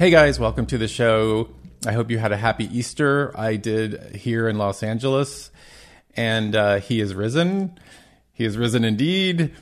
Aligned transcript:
Hey 0.00 0.08
guys, 0.08 0.40
welcome 0.40 0.64
to 0.64 0.78
the 0.78 0.88
show. 0.88 1.50
I 1.84 1.92
hope 1.92 2.10
you 2.10 2.16
had 2.16 2.32
a 2.32 2.36
happy 2.38 2.64
Easter. 2.74 3.38
I 3.38 3.56
did 3.56 4.16
here 4.16 4.48
in 4.48 4.56
Los 4.56 4.82
Angeles, 4.82 5.50
and 6.16 6.56
uh, 6.56 6.80
he 6.80 7.02
is 7.02 7.14
risen. 7.14 7.78
He 8.32 8.46
is 8.46 8.56
risen 8.56 8.82
indeed. 8.82 9.54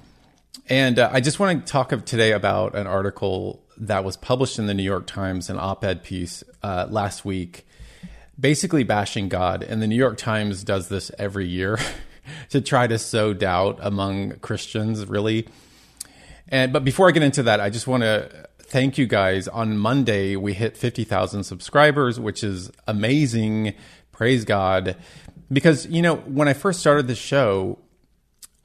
And 0.68 1.00
uh, 1.00 1.10
I 1.12 1.20
just 1.20 1.40
want 1.40 1.66
to 1.66 1.72
talk 1.72 1.90
of 1.90 2.04
today 2.04 2.30
about 2.30 2.76
an 2.76 2.86
article 2.86 3.64
that 3.78 4.04
was 4.04 4.16
published 4.16 4.60
in 4.60 4.68
the 4.68 4.74
New 4.74 4.84
York 4.84 5.08
Times, 5.08 5.50
an 5.50 5.58
op 5.58 5.84
ed 5.84 6.04
piece 6.04 6.44
uh, 6.62 6.86
last 6.88 7.24
week, 7.24 7.66
basically 8.38 8.84
bashing 8.84 9.28
God. 9.28 9.64
And 9.64 9.82
the 9.82 9.88
New 9.88 9.96
York 9.96 10.18
Times 10.18 10.62
does 10.62 10.88
this 10.88 11.10
every 11.18 11.48
year 11.48 11.80
to 12.50 12.60
try 12.60 12.86
to 12.86 12.96
sow 12.96 13.34
doubt 13.34 13.80
among 13.82 14.36
Christians, 14.38 15.04
really. 15.04 15.48
And 16.46 16.72
but 16.72 16.84
before 16.84 17.08
I 17.08 17.10
get 17.10 17.24
into 17.24 17.42
that, 17.42 17.58
I 17.58 17.70
just 17.70 17.88
want 17.88 18.04
to 18.04 18.47
thank 18.68 18.98
you 18.98 19.06
guys. 19.06 19.48
On 19.48 19.76
Monday, 19.78 20.36
we 20.36 20.52
hit 20.52 20.76
50,000 20.76 21.44
subscribers, 21.44 22.20
which 22.20 22.44
is 22.44 22.70
amazing. 22.86 23.74
Praise 24.12 24.44
God. 24.44 24.96
Because, 25.50 25.86
you 25.86 26.02
know, 26.02 26.16
when 26.16 26.48
I 26.48 26.52
first 26.52 26.80
started 26.80 27.08
the 27.08 27.14
show, 27.14 27.78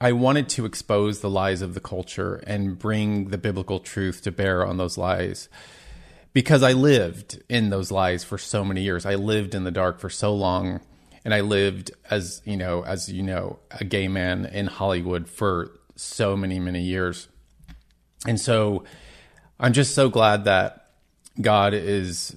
I 0.00 0.12
wanted 0.12 0.50
to 0.50 0.66
expose 0.66 1.20
the 1.20 1.30
lies 1.30 1.62
of 1.62 1.72
the 1.72 1.80
culture 1.80 2.42
and 2.46 2.78
bring 2.78 3.28
the 3.28 3.38
biblical 3.38 3.80
truth 3.80 4.22
to 4.22 4.30
bear 4.30 4.66
on 4.66 4.76
those 4.76 4.98
lies. 4.98 5.48
Because 6.34 6.62
I 6.62 6.72
lived 6.72 7.42
in 7.48 7.70
those 7.70 7.90
lies 7.90 8.24
for 8.24 8.36
so 8.36 8.64
many 8.64 8.82
years. 8.82 9.06
I 9.06 9.14
lived 9.14 9.54
in 9.54 9.64
the 9.64 9.70
dark 9.70 10.00
for 10.00 10.10
so 10.10 10.34
long. 10.34 10.80
And 11.24 11.32
I 11.32 11.40
lived 11.40 11.90
as, 12.10 12.42
you 12.44 12.58
know, 12.58 12.84
as 12.84 13.10
you 13.10 13.22
know, 13.22 13.60
a 13.70 13.84
gay 13.84 14.08
man 14.08 14.44
in 14.44 14.66
Hollywood 14.66 15.28
for 15.28 15.70
so 15.96 16.36
many, 16.36 16.58
many 16.60 16.82
years. 16.82 17.28
And 18.26 18.38
so 18.38 18.84
I'm 19.58 19.72
just 19.72 19.94
so 19.94 20.08
glad 20.08 20.44
that 20.46 20.88
God 21.40 21.74
is 21.74 22.36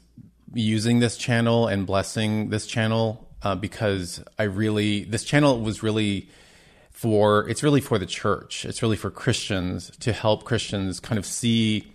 using 0.54 1.00
this 1.00 1.18
channel 1.18 1.68
and 1.68 1.88
blessing 1.88 2.50
this 2.50 2.68
channel 2.68 3.28
uh, 3.42 3.56
because 3.56 4.24
I 4.38 4.44
really, 4.44 5.04
this 5.04 5.24
channel 5.24 5.60
was 5.60 5.82
really 5.82 6.30
for, 6.92 7.50
it's 7.50 7.64
really 7.64 7.82
for 7.82 7.98
the 7.98 8.06
church. 8.06 8.66
It's 8.66 8.84
really 8.84 8.96
for 8.96 9.10
Christians 9.10 9.92
to 10.00 10.14
help 10.14 10.44
Christians 10.44 11.00
kind 11.00 11.18
of 11.18 11.26
see 11.26 11.92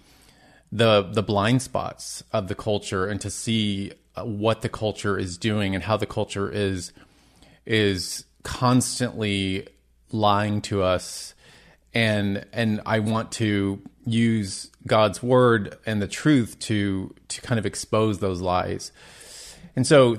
the, 0.72 1.02
the 1.02 1.22
blind 1.22 1.62
spots 1.62 2.24
of 2.32 2.48
the 2.48 2.56
culture 2.56 3.06
and 3.06 3.20
to 3.20 3.30
see 3.30 3.92
uh, 4.16 4.24
what 4.24 4.62
the 4.62 4.68
culture 4.68 5.16
is 5.16 5.38
doing 5.38 5.76
and 5.76 5.84
how 5.84 5.96
the 5.96 6.06
culture 6.06 6.50
is, 6.50 6.92
is 7.64 8.24
constantly 8.42 9.68
lying 10.10 10.60
to 10.62 10.82
us 10.82 11.34
and 11.94 12.46
and 12.52 12.80
I 12.86 13.00
want 13.00 13.32
to 13.32 13.82
use 14.04 14.70
God's 14.86 15.22
word 15.22 15.76
and 15.86 16.02
the 16.02 16.08
truth 16.08 16.58
to 16.60 17.14
to 17.28 17.40
kind 17.40 17.58
of 17.58 17.66
expose 17.66 18.18
those 18.18 18.40
lies. 18.40 18.92
And 19.76 19.86
so 19.86 20.18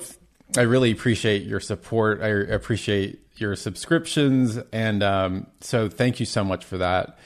I 0.57 0.61
really 0.61 0.91
appreciate 0.91 1.43
your 1.43 1.59
support. 1.59 2.21
I 2.21 2.27
appreciate 2.27 3.19
your 3.35 3.55
subscriptions, 3.55 4.59
and 4.71 5.01
um, 5.03 5.47
so 5.61 5.89
thank 5.89 6.19
you 6.19 6.25
so 6.25 6.43
much 6.43 6.63
for 6.63 6.77
that. 6.77 7.17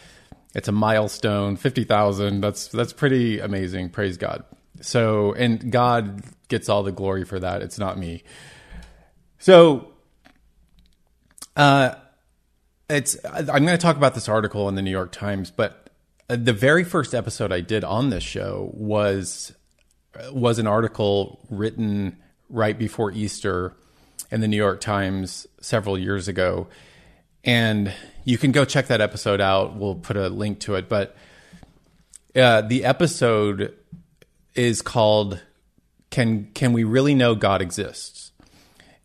It's 0.56 0.68
a 0.68 0.72
milestone, 0.72 1.58
fifty 1.58 1.84
thousand. 1.84 2.42
That's 2.42 2.68
that's 2.68 2.94
pretty 2.94 3.40
amazing. 3.40 3.90
Praise 3.90 4.18
God. 4.18 4.44
So, 4.82 5.34
and 5.34 5.72
God 5.72 6.24
gets 6.48 6.70
all 6.70 6.84
the 6.84 6.92
glory 6.92 7.26
for 7.26 7.40
that. 7.40 7.62
It's 7.62 7.80
not 7.80 7.98
me. 7.98 8.24
So, 9.40 9.92
uh, 11.56 11.96
it's 12.90 13.18
I'm 13.26 13.46
going 13.46 13.68
to 13.68 13.78
talk 13.78 13.98
about 13.98 14.16
this 14.16 14.30
article 14.30 14.70
in 14.70 14.76
the 14.76 14.82
New 14.82 14.92
York 14.92 15.12
Times, 15.12 15.52
but 15.52 15.87
Uh, 16.30 16.36
the 16.36 16.54
very 16.54 16.84
first 16.84 17.14
episode 17.14 17.52
I 17.52 17.62
did 17.62 17.84
on 17.84 18.10
this 18.10 18.24
show 18.24 18.70
was 18.74 19.54
uh, 20.16 20.34
was 20.34 20.60
an 20.60 20.68
article 20.68 21.40
written 21.50 22.18
right 22.50 22.78
before 22.78 23.12
Easter 23.12 23.74
in 24.30 24.42
the 24.42 24.48
New 24.48 24.58
York 24.58 24.82
Times 24.82 25.48
several 25.62 25.98
years 25.98 26.28
ago. 26.28 26.68
And 27.46 27.94
you 28.26 28.38
can 28.38 28.52
go 28.52 28.66
check 28.66 28.88
that 28.88 29.00
episode 29.00 29.40
out. 29.40 29.78
We'll 29.78 29.96
put 29.96 30.18
a 30.18 30.28
link 30.28 30.60
to 30.62 30.76
it. 30.76 30.90
But 30.90 31.16
uh, 32.36 32.62
the 32.62 32.84
episode 32.84 33.74
is 34.54 34.82
called 34.82 35.42
"Can 36.10 36.52
Can 36.54 36.74
We 36.74 36.84
Really 36.84 37.16
Know 37.16 37.36
God 37.36 37.62
Exists?" 37.62 38.32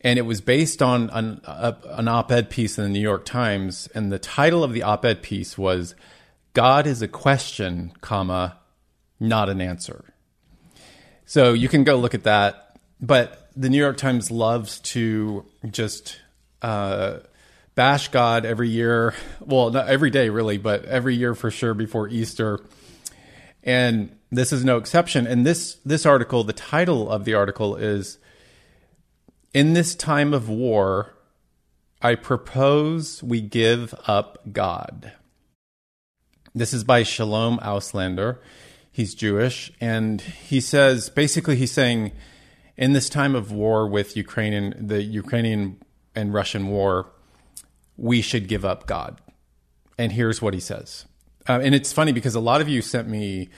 and 0.00 0.18
it 0.18 0.22
was 0.22 0.40
based 0.40 0.82
on 0.82 1.10
an, 1.10 1.40
a, 1.44 1.76
an 1.84 2.08
op-ed 2.08 2.50
piece 2.50 2.76
in 2.76 2.82
the 2.82 2.90
New 2.90 2.98
York 2.98 3.24
Times, 3.24 3.88
and 3.94 4.10
the 4.10 4.18
title 4.18 4.64
of 4.64 4.72
the 4.72 4.82
op-ed 4.82 5.22
piece 5.22 5.56
was 5.56 5.94
"God 6.52 6.86
is 6.86 7.02
a 7.02 7.08
question, 7.08 7.92
comma, 8.00 8.58
not 9.18 9.48
an 9.48 9.60
answer." 9.60 10.04
So 11.24 11.52
you 11.52 11.68
can 11.68 11.84
go 11.84 11.96
look 11.96 12.14
at 12.14 12.24
that. 12.24 12.76
But 13.00 13.50
the 13.56 13.68
New 13.68 13.78
York 13.78 13.96
Times 13.96 14.30
loves 14.30 14.78
to 14.80 15.44
just 15.70 16.20
uh, 16.62 17.18
bash 17.74 18.08
God 18.08 18.44
every 18.44 18.68
year. 18.68 19.14
Well, 19.40 19.70
not 19.70 19.88
every 19.88 20.10
day, 20.10 20.28
really, 20.28 20.58
but 20.58 20.84
every 20.84 21.16
year 21.16 21.34
for 21.34 21.50
sure 21.50 21.74
before 21.74 22.08
Easter. 22.08 22.60
And 23.64 24.16
this 24.30 24.52
is 24.52 24.64
no 24.64 24.76
exception. 24.76 25.26
And 25.26 25.44
this 25.46 25.76
this 25.84 26.06
article, 26.06 26.44
the 26.44 26.52
title 26.52 27.10
of 27.10 27.24
the 27.24 27.34
article 27.34 27.76
is 27.76 28.18
in 29.52 29.72
this 29.74 29.94
time 29.94 30.32
of 30.32 30.48
war, 30.48 31.14
I 32.00 32.14
propose 32.14 33.22
we 33.22 33.40
give 33.40 33.94
up 34.06 34.38
God. 34.52 35.12
This 36.54 36.74
is 36.74 36.84
by 36.84 37.02
Shalom 37.02 37.58
Auslander. 37.60 38.36
He's 38.90 39.14
Jewish. 39.14 39.72
And 39.80 40.20
he 40.20 40.60
says 40.60 41.08
basically, 41.08 41.56
he's 41.56 41.72
saying, 41.72 42.12
in 42.76 42.92
this 42.92 43.08
time 43.08 43.34
of 43.34 43.50
war 43.50 43.88
with 43.88 44.18
Ukrainian, 44.18 44.74
the 44.86 45.02
Ukrainian 45.02 45.80
and 46.14 46.34
Russian 46.34 46.68
war, 46.68 47.10
we 47.96 48.20
should 48.20 48.48
give 48.48 48.66
up 48.66 48.86
God. 48.86 49.18
And 49.96 50.12
here's 50.12 50.42
what 50.42 50.52
he 50.52 50.60
says. 50.60 51.06
Uh, 51.48 51.60
and 51.62 51.74
it's 51.74 51.90
funny 51.90 52.12
because 52.12 52.34
a 52.34 52.40
lot 52.40 52.60
of 52.60 52.68
you 52.68 52.82
sent 52.82 53.08
me 53.08 53.48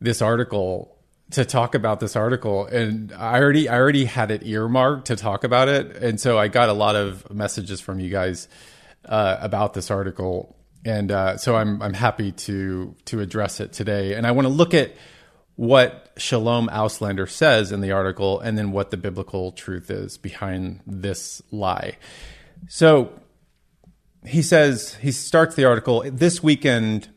this 0.00 0.20
article 0.20 0.98
to 1.30 1.44
talk 1.44 1.76
about 1.76 2.00
this 2.00 2.16
article 2.16 2.66
and 2.66 3.12
I 3.12 3.40
already 3.40 3.66
I 3.66 3.78
already 3.78 4.04
had 4.04 4.30
it 4.30 4.44
earmarked 4.44 5.06
to 5.06 5.16
talk 5.16 5.42
about 5.42 5.68
it 5.68 5.96
and 5.96 6.20
so 6.20 6.38
I 6.38 6.48
got 6.48 6.68
a 6.68 6.74
lot 6.74 6.96
of 6.96 7.32
messages 7.32 7.80
from 7.80 7.98
you 7.98 8.10
guys 8.10 8.46
uh, 9.06 9.38
about 9.40 9.72
this 9.72 9.90
article 9.90 10.54
and 10.84 11.10
uh, 11.10 11.36
so 11.36 11.56
I'm 11.56 11.80
I'm 11.82 11.94
happy 11.94 12.32
to 12.32 12.94
to 13.06 13.20
address 13.20 13.60
it 13.60 13.72
today 13.72 14.14
and 14.14 14.26
I 14.26 14.32
want 14.32 14.46
to 14.46 14.52
look 14.52 14.74
at 14.74 14.94
what 15.56 16.12
Shalom 16.16 16.68
Auslander 16.68 17.28
says 17.28 17.70
in 17.70 17.80
the 17.80 17.92
article 17.92 18.40
and 18.40 18.58
then 18.58 18.72
what 18.72 18.90
the 18.90 18.96
biblical 18.96 19.52
truth 19.52 19.90
is 19.90 20.18
behind 20.18 20.80
this 20.86 21.42
lie. 21.50 21.96
So 22.68 23.12
he 24.26 24.42
says 24.42 24.94
he 24.96 25.12
starts 25.12 25.54
the 25.54 25.64
article 25.64 26.02
this 26.10 26.42
weekend 26.42 27.08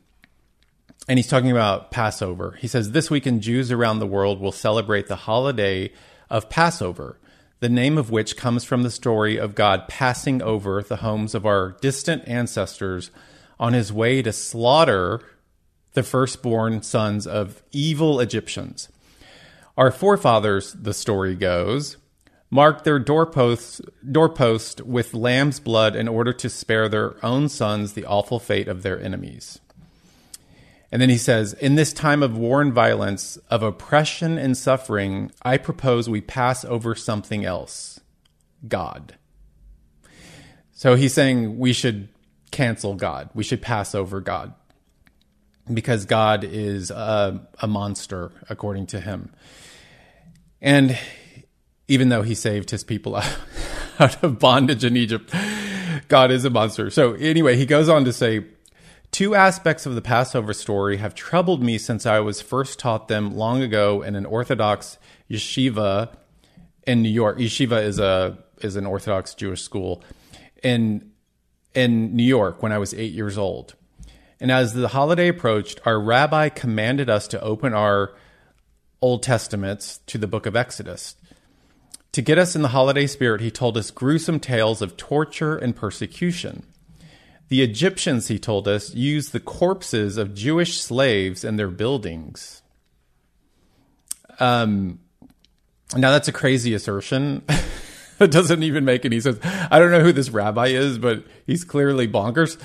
and 1.07 1.17
he's 1.17 1.27
talking 1.27 1.51
about 1.51 1.89
Passover. 1.89 2.57
He 2.59 2.67
says, 2.67 2.91
This 2.91 3.09
weekend, 3.09 3.41
Jews 3.41 3.71
around 3.71 3.99
the 3.99 4.07
world 4.07 4.41
will 4.41 4.51
celebrate 4.51 5.07
the 5.07 5.15
holiday 5.15 5.93
of 6.29 6.49
Passover, 6.49 7.17
the 7.61 7.69
name 7.69 7.97
of 7.97 8.11
which 8.11 8.35
comes 8.35 8.65
from 8.65 8.83
the 8.83 8.91
story 8.91 9.37
of 9.37 9.55
God 9.55 9.87
passing 9.87 10.41
over 10.41 10.81
the 10.81 10.97
homes 10.97 11.33
of 11.33 11.45
our 11.45 11.77
distant 11.79 12.27
ancestors 12.27 13.09
on 13.59 13.73
his 13.73 13.91
way 13.91 14.21
to 14.21 14.31
slaughter 14.31 15.21
the 15.93 16.03
firstborn 16.03 16.81
sons 16.83 17.25
of 17.25 17.63
evil 17.71 18.19
Egyptians. 18.19 18.89
Our 19.77 19.91
forefathers, 19.91 20.73
the 20.73 20.93
story 20.93 21.35
goes, 21.35 21.97
marked 22.49 22.83
their 22.83 22.99
doorposts, 22.99 23.81
doorpost 24.09 24.81
with 24.81 25.13
lamb's 25.13 25.59
blood 25.59 25.95
in 25.95 26.07
order 26.07 26.33
to 26.33 26.49
spare 26.49 26.87
their 26.87 27.23
own 27.25 27.49
sons 27.49 27.93
the 27.93 28.05
awful 28.05 28.39
fate 28.39 28.67
of 28.67 28.83
their 28.83 29.01
enemies. 29.01 29.59
And 30.91 31.01
then 31.01 31.09
he 31.09 31.17
says, 31.17 31.53
In 31.53 31.75
this 31.75 31.91
time 31.93 32.23
of 32.23 32.37
war 32.37 32.61
and 32.61 32.73
violence, 32.73 33.37
of 33.49 33.61
oppression 33.61 34.37
and 34.37 34.55
suffering, 34.55 35.31
I 35.41 35.57
propose 35.57 36.09
we 36.09 36.21
pass 36.21 36.63
over 36.63 36.95
something 36.95 37.43
else 37.43 37.99
God. 38.67 39.15
So 40.71 40.95
he's 40.95 41.13
saying 41.13 41.59
we 41.59 41.73
should 41.73 42.07
cancel 42.51 42.95
God, 42.95 43.29
we 43.33 43.43
should 43.43 43.61
pass 43.61 43.93
over 43.95 44.21
God. 44.21 44.53
because 45.73 46.05
God 46.05 46.43
is 46.43 46.91
a, 46.91 47.47
a 47.59 47.67
monster, 47.67 48.31
according 48.49 48.87
to 48.87 48.99
him. 48.99 49.33
And 50.61 50.97
even 51.87 52.09
though 52.09 52.21
he 52.21 52.35
saved 52.35 52.71
his 52.71 52.83
people 52.83 53.15
out 53.99 54.23
of 54.23 54.39
bondage 54.39 54.83
in 54.83 54.97
Egypt, 54.97 55.33
God 56.07 56.31
is 56.31 56.45
a 56.45 56.49
monster. 56.49 56.89
So, 56.89 57.13
anyway, 57.13 57.57
he 57.57 57.65
goes 57.65 57.89
on 57.89 58.05
to 58.05 58.13
say, 58.13 58.45
Two 59.11 59.35
aspects 59.35 59.85
of 59.85 59.95
the 59.95 60.01
Passover 60.01 60.53
story 60.53 60.97
have 60.97 61.15
troubled 61.15 61.63
me 61.63 61.77
since 61.77 62.05
I 62.05 62.19
was 62.19 62.41
first 62.41 62.77
taught 62.77 63.07
them 63.07 63.35
long 63.35 63.61
ago 63.63 64.01
in 64.01 64.15
an 64.15 64.25
Orthodox 64.25 64.97
yeshiva 65.31 66.13
in 66.85 67.01
New 67.01 67.09
York. 67.09 67.37
Yeshiva 67.37 67.81
is 67.81 67.99
a 67.99 68.37
is 68.61 68.75
an 68.75 68.85
Orthodox 68.85 69.33
Jewish 69.33 69.61
school 69.61 70.03
in 70.61 71.11
in 71.77 72.15
New 72.15 72.23
York 72.23 72.63
when 72.63 72.71
I 72.71 72.79
was 72.79 72.95
eight 72.95 73.13
years 73.13 73.37
old. 73.37 73.75
And 74.39 74.51
as 74.51 74.73
the 74.73 74.87
holiday 74.87 75.27
approached, 75.27 75.79
our 75.85 75.99
rabbi 75.99 76.49
commanded 76.49 77.07
us 77.07 77.27
to 77.27 77.41
open 77.41 77.75
our 77.75 78.15
Old 78.99 79.21
Testaments 79.21 79.99
to 80.07 80.17
the 80.17 80.25
book 80.25 80.47
of 80.47 80.55
Exodus. 80.55 81.15
To 82.13 82.21
get 82.23 82.39
us 82.39 82.55
in 82.55 82.63
the 82.63 82.69
holiday 82.69 83.05
spirit, 83.05 83.41
he 83.41 83.51
told 83.51 83.77
us 83.77 83.91
gruesome 83.91 84.39
tales 84.39 84.81
of 84.81 84.97
torture 84.97 85.55
and 85.55 85.75
persecution. 85.75 86.63
The 87.49 87.61
Egyptians, 87.61 88.27
he 88.27 88.39
told 88.39 88.67
us, 88.67 88.95
used 88.95 89.31
the 89.31 89.39
corpses 89.39 90.17
of 90.17 90.33
Jewish 90.33 90.81
slaves 90.81 91.43
in 91.43 91.57
their 91.57 91.69
buildings. 91.69 92.63
Um, 94.39 94.97
now, 95.95 96.09
that's 96.09 96.27
a 96.27 96.33
crazy 96.33 96.73
assertion. 96.73 97.43
it 98.19 98.31
doesn't 98.31 98.63
even 98.63 98.85
make 98.85 99.05
any 99.05 99.19
sense. 99.19 99.39
I 99.43 99.79
don't 99.79 99.91
know 99.91 100.01
who 100.01 100.11
this 100.11 100.29
rabbi 100.29 100.67
is, 100.67 100.97
but 100.97 101.23
he's 101.45 101.63
clearly 101.63 102.07
bonkers. 102.07 102.57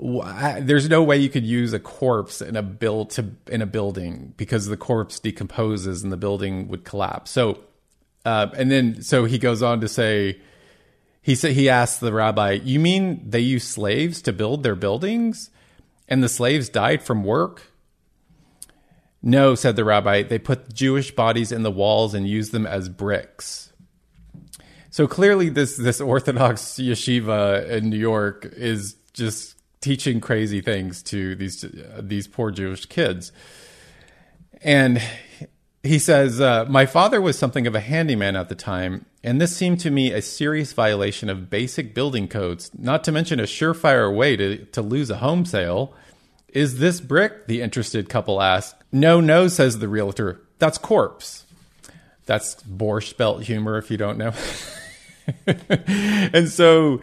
There's 0.00 0.88
no 0.90 1.02
way 1.02 1.16
you 1.16 1.30
could 1.30 1.46
use 1.46 1.72
a 1.72 1.80
corpse 1.80 2.42
in 2.42 2.54
a 2.54 2.62
build 2.62 3.10
to 3.10 3.30
in 3.46 3.62
a 3.62 3.66
building 3.66 4.34
because 4.36 4.66
the 4.66 4.76
corpse 4.76 5.18
decomposes 5.18 6.02
and 6.02 6.12
the 6.12 6.18
building 6.18 6.68
would 6.68 6.84
collapse. 6.84 7.30
So, 7.30 7.60
uh, 8.26 8.48
and 8.56 8.70
then 8.70 9.02
so 9.02 9.24
he 9.24 9.38
goes 9.38 9.62
on 9.62 9.80
to 9.80 9.88
say, 9.88 10.38
he 11.22 11.34
said 11.34 11.52
he 11.52 11.70
asked 11.70 12.00
the 12.00 12.12
rabbi, 12.12 12.52
"You 12.62 12.78
mean 12.78 13.22
they 13.26 13.40
use 13.40 13.64
slaves 13.64 14.20
to 14.22 14.34
build 14.34 14.62
their 14.62 14.74
buildings, 14.74 15.50
and 16.08 16.22
the 16.22 16.28
slaves 16.28 16.68
died 16.68 17.02
from 17.02 17.24
work?" 17.24 17.72
No, 19.22 19.54
said 19.54 19.76
the 19.76 19.84
rabbi. 19.84 20.22
They 20.22 20.38
put 20.38 20.74
Jewish 20.74 21.10
bodies 21.10 21.50
in 21.50 21.62
the 21.62 21.70
walls 21.70 22.12
and 22.14 22.28
used 22.28 22.52
them 22.52 22.66
as 22.66 22.88
bricks. 22.88 23.65
So 24.96 25.06
clearly, 25.06 25.50
this 25.50 25.76
this 25.76 26.00
Orthodox 26.00 26.62
yeshiva 26.78 27.68
in 27.68 27.90
New 27.90 27.98
York 27.98 28.50
is 28.56 28.94
just 29.12 29.58
teaching 29.82 30.22
crazy 30.22 30.62
things 30.62 31.02
to 31.02 31.34
these 31.34 31.62
uh, 31.64 32.00
these 32.02 32.26
poor 32.26 32.50
Jewish 32.50 32.86
kids. 32.86 33.30
And 34.62 35.02
he 35.82 35.98
says, 35.98 36.40
uh, 36.40 36.64
My 36.70 36.86
father 36.86 37.20
was 37.20 37.38
something 37.38 37.66
of 37.66 37.74
a 37.74 37.80
handyman 37.80 38.36
at 38.36 38.48
the 38.48 38.54
time, 38.54 39.04
and 39.22 39.38
this 39.38 39.54
seemed 39.54 39.80
to 39.80 39.90
me 39.90 40.12
a 40.14 40.22
serious 40.22 40.72
violation 40.72 41.28
of 41.28 41.50
basic 41.50 41.94
building 41.94 42.26
codes, 42.26 42.70
not 42.78 43.04
to 43.04 43.12
mention 43.12 43.38
a 43.38 43.42
surefire 43.42 44.10
way 44.16 44.34
to, 44.34 44.64
to 44.64 44.80
lose 44.80 45.10
a 45.10 45.18
home 45.18 45.44
sale. 45.44 45.92
Is 46.48 46.78
this 46.78 47.02
brick? 47.02 47.48
The 47.48 47.60
interested 47.60 48.08
couple 48.08 48.40
asked. 48.40 48.76
No, 48.90 49.20
no, 49.20 49.48
says 49.48 49.78
the 49.78 49.90
realtor. 49.90 50.40
That's 50.58 50.78
corpse. 50.78 51.44
That's 52.24 52.54
Borscht 52.62 53.18
Belt 53.18 53.42
humor, 53.42 53.76
if 53.76 53.90
you 53.90 53.98
don't 53.98 54.16
know. 54.16 54.32
and 55.46 56.48
so 56.48 57.00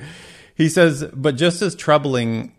he 0.56 0.70
says, 0.70 1.06
but 1.14 1.36
just 1.36 1.62
as 1.62 1.76
troubling, 1.76 2.54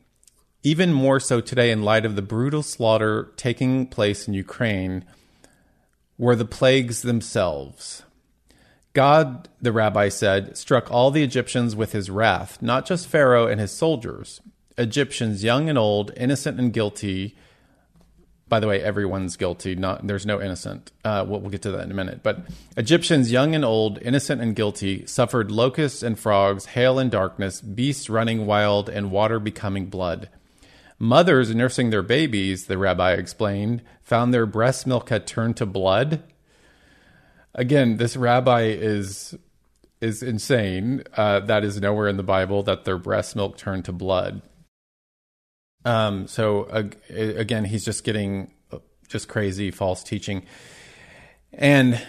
even 0.62 0.92
more 0.92 1.20
so 1.20 1.40
today 1.40 1.70
in 1.70 1.82
light 1.82 2.04
of 2.04 2.16
the 2.16 2.22
brutal 2.22 2.62
slaughter 2.62 3.32
taking 3.36 3.86
place 3.86 4.26
in 4.26 4.34
Ukraine 4.34 5.04
were 6.18 6.36
the 6.36 6.44
plagues 6.44 7.02
themselves. 7.02 8.02
God, 8.92 9.48
the 9.60 9.72
rabbi 9.72 10.08
said, 10.08 10.56
struck 10.56 10.90
all 10.90 11.10
the 11.10 11.24
Egyptians 11.24 11.74
with 11.74 11.92
his 11.92 12.08
wrath, 12.10 12.62
not 12.62 12.86
just 12.86 13.08
Pharaoh 13.08 13.48
and 13.48 13.60
his 13.60 13.72
soldiers. 13.72 14.40
Egyptians, 14.78 15.44
young 15.44 15.68
and 15.68 15.76
old, 15.78 16.12
innocent 16.16 16.60
and 16.60 16.72
guilty. 16.72 17.36
By 18.48 18.60
the 18.60 18.68
way, 18.68 18.82
everyone's 18.82 19.36
guilty. 19.36 19.74
Not 19.74 20.06
there's 20.06 20.26
no 20.26 20.40
innocent. 20.40 20.92
Uh, 21.04 21.24
we'll, 21.26 21.40
we'll 21.40 21.50
get 21.50 21.62
to 21.62 21.70
that 21.72 21.84
in 21.84 21.90
a 21.90 21.94
minute. 21.94 22.22
But 22.22 22.40
Egyptians, 22.76 23.32
young 23.32 23.54
and 23.54 23.64
old, 23.64 23.98
innocent 24.02 24.40
and 24.40 24.54
guilty, 24.54 25.06
suffered 25.06 25.50
locusts 25.50 26.02
and 26.02 26.18
frogs, 26.18 26.66
hail 26.66 26.98
and 26.98 27.10
darkness, 27.10 27.60
beasts 27.60 28.10
running 28.10 28.46
wild, 28.46 28.88
and 28.88 29.10
water 29.10 29.40
becoming 29.40 29.86
blood. 29.86 30.28
Mothers 30.98 31.54
nursing 31.54 31.90
their 31.90 32.02
babies, 32.02 32.66
the 32.66 32.78
rabbi 32.78 33.12
explained, 33.12 33.82
found 34.02 34.32
their 34.32 34.46
breast 34.46 34.86
milk 34.86 35.08
had 35.08 35.26
turned 35.26 35.56
to 35.56 35.66
blood. 35.66 36.22
Again, 37.54 37.96
this 37.96 38.16
rabbi 38.16 38.64
is 38.64 39.34
is 40.00 40.22
insane. 40.22 41.02
Uh, 41.16 41.40
that 41.40 41.64
is 41.64 41.80
nowhere 41.80 42.08
in 42.08 42.16
the 42.16 42.22
Bible 42.22 42.62
that 42.64 42.84
their 42.84 42.98
breast 42.98 43.34
milk 43.34 43.56
turned 43.56 43.86
to 43.86 43.92
blood. 43.92 44.42
Um, 45.84 46.26
so 46.26 46.64
uh, 46.64 46.84
again, 47.10 47.64
he's 47.64 47.84
just 47.84 48.04
getting 48.04 48.50
just 49.08 49.28
crazy 49.28 49.70
false 49.70 50.02
teaching, 50.02 50.44
and 51.52 52.00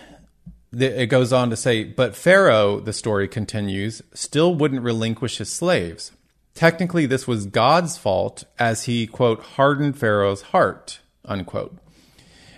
the, 0.75 1.03
it 1.03 1.07
goes 1.07 1.31
on 1.31 1.49
to 1.49 1.55
say, 1.55 1.83
but 1.85 2.15
Pharaoh, 2.15 2.79
the 2.79 2.93
story 2.93 3.27
continues, 3.27 4.01
still 4.13 4.53
wouldn't 4.53 4.81
relinquish 4.81 5.37
his 5.37 5.49
slaves. 5.49 6.11
Technically, 6.53 7.05
this 7.05 7.27
was 7.27 7.45
God's 7.45 7.97
fault 7.97 8.43
as 8.59 8.83
he, 8.83 9.07
quote, 9.07 9.41
hardened 9.41 9.97
Pharaoh's 9.97 10.41
heart, 10.41 10.99
unquote. 11.23 11.77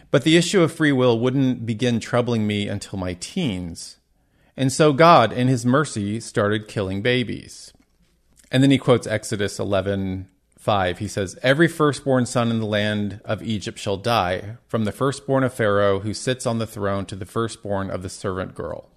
But 0.09 0.23
the 0.23 0.37
issue 0.37 0.61
of 0.61 0.71
free 0.71 0.91
will 0.91 1.19
wouldn't 1.19 1.65
begin 1.65 1.99
troubling 1.99 2.47
me 2.47 2.67
until 2.67 2.97
my 2.97 3.13
teens. 3.13 3.97
And 4.55 4.71
so 4.71 4.93
God, 4.93 5.31
in 5.31 5.47
his 5.47 5.65
mercy, 5.65 6.19
started 6.19 6.67
killing 6.67 7.01
babies. 7.01 7.71
And 8.51 8.63
then 8.63 8.71
he 8.71 8.77
quotes 8.77 9.05
Exodus 9.05 9.59
11 9.59 10.27
5. 10.67 10.99
He 10.99 11.07
says, 11.07 11.39
Every 11.41 11.69
firstborn 11.69 12.25
son 12.25 12.51
in 12.51 12.59
the 12.59 12.65
land 12.65 13.21
of 13.23 13.41
Egypt 13.41 13.79
shall 13.79 13.95
die, 13.95 14.57
from 14.67 14.83
the 14.83 14.91
firstborn 14.91 15.45
of 15.45 15.53
Pharaoh 15.53 16.01
who 16.01 16.13
sits 16.13 16.45
on 16.45 16.59
the 16.59 16.67
throne 16.67 17.05
to 17.05 17.15
the 17.15 17.25
firstborn 17.25 17.89
of 17.89 18.03
the 18.03 18.09
servant 18.09 18.53
girl. 18.53 18.89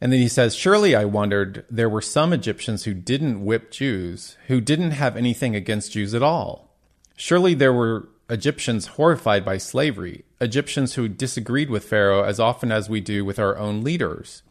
And 0.00 0.10
then 0.10 0.20
he 0.20 0.28
says, 0.28 0.54
Surely 0.56 0.96
I 0.96 1.04
wondered, 1.04 1.66
there 1.70 1.90
were 1.90 2.00
some 2.00 2.32
Egyptians 2.32 2.84
who 2.84 2.94
didn't 2.94 3.44
whip 3.44 3.70
Jews, 3.70 4.38
who 4.46 4.62
didn't 4.62 4.92
have 4.92 5.14
anything 5.14 5.54
against 5.54 5.92
Jews 5.92 6.14
at 6.14 6.22
all. 6.22 6.74
Surely 7.16 7.52
there 7.52 7.74
were 7.74 8.08
Egyptians 8.30 8.86
horrified 8.86 9.44
by 9.44 9.58
slavery, 9.58 10.24
Egyptians 10.40 10.94
who 10.94 11.06
disagreed 11.06 11.68
with 11.68 11.84
Pharaoh 11.84 12.24
as 12.24 12.40
often 12.40 12.72
as 12.72 12.88
we 12.88 13.02
do 13.02 13.26
with 13.26 13.38
our 13.38 13.58
own 13.58 13.84
leaders. 13.84 14.42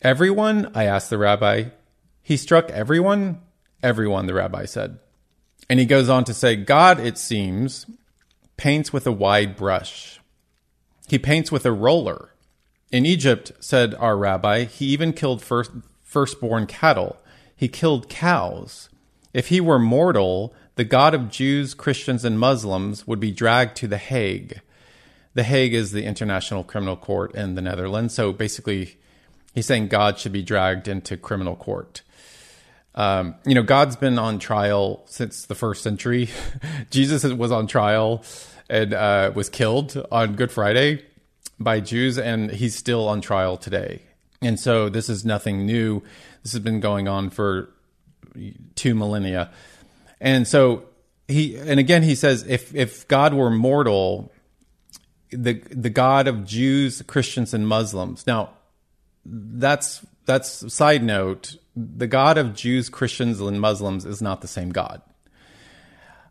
Everyone? 0.00 0.72
I 0.74 0.84
asked 0.84 1.10
the 1.10 1.18
rabbi. 1.18 1.64
He 2.22 2.38
struck 2.38 2.70
everyone? 2.70 3.42
Everyone, 3.82 4.26
the 4.26 4.34
rabbi 4.34 4.64
said. 4.64 4.98
And 5.68 5.78
he 5.78 5.86
goes 5.86 6.08
on 6.08 6.24
to 6.24 6.34
say, 6.34 6.56
God, 6.56 6.98
it 6.98 7.18
seems, 7.18 7.86
paints 8.56 8.92
with 8.92 9.06
a 9.06 9.12
wide 9.12 9.56
brush. 9.56 10.20
He 11.08 11.18
paints 11.18 11.52
with 11.52 11.64
a 11.64 11.72
roller. 11.72 12.34
In 12.90 13.06
Egypt, 13.06 13.52
said 13.60 13.94
our 13.94 14.16
rabbi, 14.16 14.64
he 14.64 14.86
even 14.86 15.12
killed 15.12 15.42
first, 15.42 15.70
firstborn 16.02 16.66
cattle. 16.66 17.18
He 17.54 17.68
killed 17.68 18.08
cows. 18.08 18.88
If 19.34 19.48
he 19.48 19.60
were 19.60 19.78
mortal, 19.78 20.54
the 20.76 20.84
God 20.84 21.14
of 21.14 21.30
Jews, 21.30 21.74
Christians, 21.74 22.24
and 22.24 22.38
Muslims 22.38 23.06
would 23.06 23.20
be 23.20 23.30
dragged 23.30 23.76
to 23.76 23.86
The 23.86 23.98
Hague. 23.98 24.60
The 25.34 25.42
Hague 25.42 25.74
is 25.74 25.92
the 25.92 26.04
International 26.04 26.64
Criminal 26.64 26.96
Court 26.96 27.34
in 27.34 27.54
the 27.54 27.62
Netherlands. 27.62 28.14
So 28.14 28.32
basically, 28.32 28.96
he's 29.54 29.66
saying 29.66 29.88
God 29.88 30.18
should 30.18 30.32
be 30.32 30.42
dragged 30.42 30.88
into 30.88 31.16
criminal 31.16 31.56
court. 31.56 32.02
Um, 32.98 33.36
you 33.46 33.54
know, 33.54 33.62
God's 33.62 33.94
been 33.94 34.18
on 34.18 34.40
trial 34.40 35.04
since 35.06 35.46
the 35.46 35.54
first 35.54 35.84
century. 35.84 36.28
Jesus 36.90 37.22
was 37.22 37.52
on 37.52 37.68
trial 37.68 38.24
and 38.68 38.92
uh, 38.92 39.30
was 39.36 39.48
killed 39.48 40.04
on 40.10 40.34
Good 40.34 40.50
Friday 40.50 41.04
by 41.60 41.78
Jews, 41.78 42.18
and 42.18 42.50
he's 42.50 42.74
still 42.74 43.08
on 43.08 43.20
trial 43.20 43.56
today. 43.56 44.02
And 44.42 44.58
so 44.58 44.88
this 44.88 45.08
is 45.08 45.24
nothing 45.24 45.64
new. 45.64 46.02
This 46.42 46.52
has 46.52 46.60
been 46.60 46.80
going 46.80 47.06
on 47.06 47.30
for 47.30 47.70
two 48.74 48.96
millennia. 48.96 49.52
And 50.20 50.46
so 50.46 50.82
he, 51.28 51.56
and 51.56 51.78
again, 51.78 52.02
he 52.02 52.16
says, 52.16 52.44
if, 52.48 52.74
if 52.74 53.06
God 53.06 53.32
were 53.32 53.50
mortal, 53.50 54.32
the, 55.30 55.54
the 55.70 55.90
God 55.90 56.26
of 56.26 56.44
Jews, 56.44 57.00
Christians, 57.02 57.54
and 57.54 57.66
Muslims. 57.66 58.26
Now, 58.26 58.50
that's, 59.24 60.04
that's 60.28 60.72
side 60.72 61.02
note. 61.02 61.56
The 61.74 62.06
God 62.06 62.36
of 62.36 62.54
Jews, 62.54 62.90
Christians, 62.90 63.40
and 63.40 63.60
Muslims 63.60 64.04
is 64.04 64.20
not 64.20 64.42
the 64.42 64.46
same 64.46 64.68
God. 64.68 65.00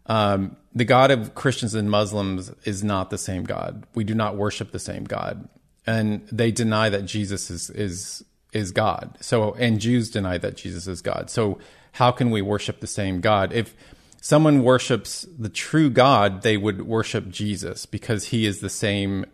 Um, 0.05 0.55
the 0.73 0.85
God 0.85 1.09
of 1.09 1.33
Christians 1.33 1.73
and 1.73 1.89
Muslims 1.89 2.51
is 2.63 2.83
not 2.83 3.09
the 3.09 3.17
same 3.17 3.43
God. 3.43 3.85
We 3.95 4.03
do 4.03 4.13
not 4.13 4.37
worship 4.37 4.71
the 4.71 4.79
same 4.79 5.03
God, 5.03 5.49
and 5.85 6.25
they 6.31 6.51
deny 6.51 6.89
that 6.89 7.05
Jesus 7.05 7.49
is 7.49 7.71
is 7.71 8.23
is 8.53 8.71
God. 8.71 9.17
So, 9.19 9.53
and 9.55 9.81
Jews 9.81 10.11
deny 10.11 10.37
that 10.37 10.55
Jesus 10.55 10.87
is 10.87 11.01
God. 11.01 11.31
So, 11.31 11.57
how 11.93 12.11
can 12.11 12.29
we 12.29 12.43
worship 12.43 12.79
the 12.79 12.87
same 12.87 13.19
God 13.19 13.51
if 13.51 13.75
someone 14.21 14.63
worships 14.63 15.25
the 15.39 15.49
true 15.49 15.89
God, 15.89 16.43
they 16.43 16.55
would 16.55 16.83
worship 16.83 17.29
Jesus 17.29 17.87
because 17.87 18.25
he 18.25 18.45
is 18.45 18.59
the 18.59 18.69
same 18.69 19.25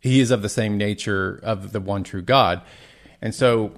he 0.00 0.20
is 0.20 0.32
of 0.32 0.42
the 0.42 0.48
same 0.48 0.76
nature 0.76 1.38
of 1.42 1.72
the 1.72 1.80
one 1.80 2.02
true 2.02 2.22
God. 2.22 2.62
And 3.22 3.34
so 3.34 3.74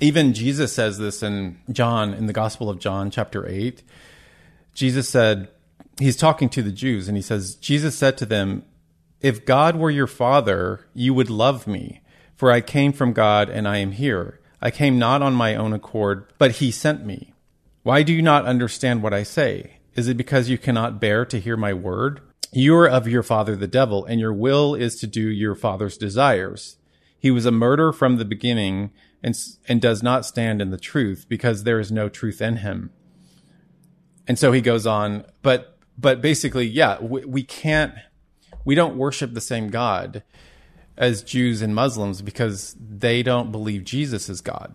even 0.00 0.34
Jesus 0.34 0.72
says 0.72 0.98
this 0.98 1.22
in 1.22 1.58
John 1.70 2.14
in 2.14 2.26
the 2.26 2.32
Gospel 2.32 2.68
of 2.68 2.78
John 2.78 3.10
chapter 3.10 3.48
8. 3.48 3.82
Jesus 4.74 5.08
said 5.08 5.48
he's 5.98 6.16
talking 6.16 6.48
to 6.50 6.62
the 6.62 6.72
Jews 6.72 7.08
and 7.08 7.16
he 7.16 7.22
says 7.22 7.54
Jesus 7.54 7.96
said 7.96 8.16
to 8.18 8.26
them, 8.26 8.64
"If 9.20 9.44
God 9.44 9.76
were 9.76 9.90
your 9.90 10.06
father, 10.06 10.86
you 10.94 11.14
would 11.14 11.30
love 11.30 11.66
me, 11.66 12.00
for 12.36 12.50
I 12.50 12.60
came 12.60 12.92
from 12.92 13.12
God 13.12 13.48
and 13.48 13.68
I 13.68 13.78
am 13.78 13.92
here. 13.92 14.40
I 14.60 14.70
came 14.70 14.98
not 14.98 15.22
on 15.22 15.34
my 15.34 15.54
own 15.54 15.72
accord, 15.72 16.26
but 16.38 16.52
he 16.52 16.70
sent 16.70 17.04
me. 17.04 17.34
Why 17.82 18.02
do 18.02 18.12
you 18.12 18.22
not 18.22 18.46
understand 18.46 19.02
what 19.02 19.12
I 19.12 19.24
say? 19.24 19.78
Is 19.94 20.08
it 20.08 20.16
because 20.16 20.48
you 20.48 20.56
cannot 20.56 21.00
bear 21.00 21.24
to 21.26 21.40
hear 21.40 21.56
my 21.56 21.74
word? 21.74 22.20
You 22.52 22.76
are 22.76 22.88
of 22.88 23.08
your 23.08 23.22
father 23.22 23.56
the 23.56 23.66
devil, 23.66 24.04
and 24.04 24.20
your 24.20 24.32
will 24.32 24.74
is 24.74 24.96
to 25.00 25.06
do 25.06 25.22
your 25.22 25.54
father's 25.54 25.96
desires. 25.96 26.76
He 27.18 27.30
was 27.30 27.46
a 27.46 27.50
murderer 27.50 27.92
from 27.92 28.16
the 28.16 28.24
beginning 28.24 28.90
and, 29.22 29.36
and 29.68 29.80
does 29.80 30.02
not 30.02 30.26
stand 30.26 30.60
in 30.60 30.70
the 30.70 30.78
truth 30.78 31.26
because 31.28 31.64
there 31.64 31.80
is 31.80 31.92
no 31.92 32.08
truth 32.08 32.40
in 32.40 32.56
him. 32.56 32.90
And 34.26 34.38
so 34.38 34.52
he 34.52 34.60
goes 34.60 34.86
on, 34.86 35.24
but, 35.42 35.78
but 35.98 36.20
basically, 36.20 36.66
yeah, 36.66 37.00
we, 37.00 37.24
we 37.24 37.42
can't, 37.42 37.94
we 38.64 38.74
don't 38.74 38.96
worship 38.96 39.34
the 39.34 39.40
same 39.40 39.68
God 39.68 40.22
as 40.96 41.22
Jews 41.22 41.62
and 41.62 41.74
Muslims 41.74 42.22
because 42.22 42.76
they 42.78 43.22
don't 43.22 43.50
believe 43.50 43.84
Jesus 43.84 44.28
is 44.28 44.40
God 44.40 44.74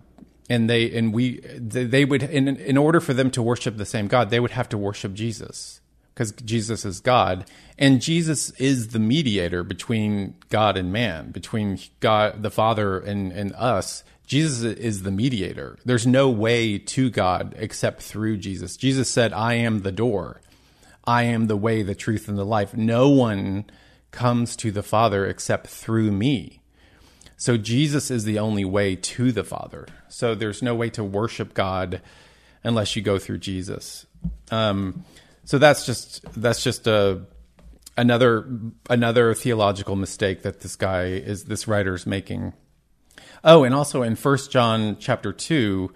and 0.50 0.70
they 0.70 0.92
and 0.96 1.14
we 1.14 1.40
they 1.42 2.06
would 2.06 2.24
in 2.24 2.48
in 2.48 2.78
order 2.78 3.00
for 3.00 3.14
them 3.14 3.32
to 3.32 3.42
worship 3.42 3.78
the 3.78 3.86
same 3.86 4.08
God, 4.08 4.30
they 4.30 4.40
would 4.40 4.52
have 4.52 4.70
to 4.70 4.78
worship 4.78 5.14
Jesus 5.14 5.82
because 6.14 6.32
Jesus 6.32 6.84
is 6.84 7.00
God, 7.00 7.50
and 7.78 8.02
Jesus 8.02 8.50
is 8.52 8.90
the 8.90 9.00
mediator 9.00 9.64
between 9.64 10.36
God 10.50 10.76
and 10.76 10.92
man, 10.92 11.32
between 11.32 11.80
God 12.00 12.44
the 12.44 12.52
Father 12.52 13.00
and 13.00 13.32
and 13.32 13.54
us. 13.54 14.04
Jesus 14.28 14.64
is 14.64 15.02
the 15.04 15.12
mediator. 15.12 15.80
There's 15.86 16.06
no 16.06 16.30
way 16.30 16.78
to 16.78 17.10
God 17.10 17.56
except 17.58 18.04
through 18.04 18.38
Jesus. 18.38 18.78
Jesus 18.78 19.10
said, 19.10 19.34
"I 19.34 19.56
am 19.56 19.80
the 19.80 19.92
door. 19.92 20.42
I 21.06 21.24
am 21.24 21.48
the 21.48 21.56
way, 21.56 21.82
the 21.82 21.96
truth, 21.96 22.28
and 22.28 22.38
the 22.38 22.46
life. 22.46 22.76
No 22.76 23.08
one 23.08 23.66
comes 24.12 24.56
to 24.58 24.70
the 24.70 24.84
Father 24.84 25.26
except 25.26 25.68
through 25.68 26.12
me." 26.12 26.62
So 27.38 27.56
Jesus 27.56 28.12
is 28.12 28.26
the 28.26 28.38
only 28.38 28.66
way 28.66 28.96
to 28.96 29.32
the 29.32 29.44
Father. 29.44 29.88
So 30.10 30.36
there's 30.36 30.62
no 30.62 30.76
way 30.76 30.90
to 30.90 31.04
worship 31.04 31.54
God 31.54 32.02
unless 32.64 32.96
you 32.96 33.02
go 33.02 33.18
through 33.18 33.38
Jesus. 33.38 34.06
Um, 34.52 35.06
so 35.46 35.58
that's 35.58 35.86
just 35.86 36.26
that's 36.36 36.64
just 36.64 36.86
a 36.88 37.22
another 37.96 38.46
another 38.90 39.34
theological 39.34 39.96
mistake 39.96 40.42
that 40.42 40.60
this 40.62 40.76
guy 40.76 41.06
is 41.06 41.46
this 41.46 41.68
writer 41.68 41.94
is 41.94 42.06
making. 42.06 42.54
Oh, 43.44 43.64
and 43.64 43.74
also 43.74 44.02
in 44.02 44.16
First 44.16 44.52
John 44.52 44.98
chapter 45.00 45.32
two, 45.32 45.94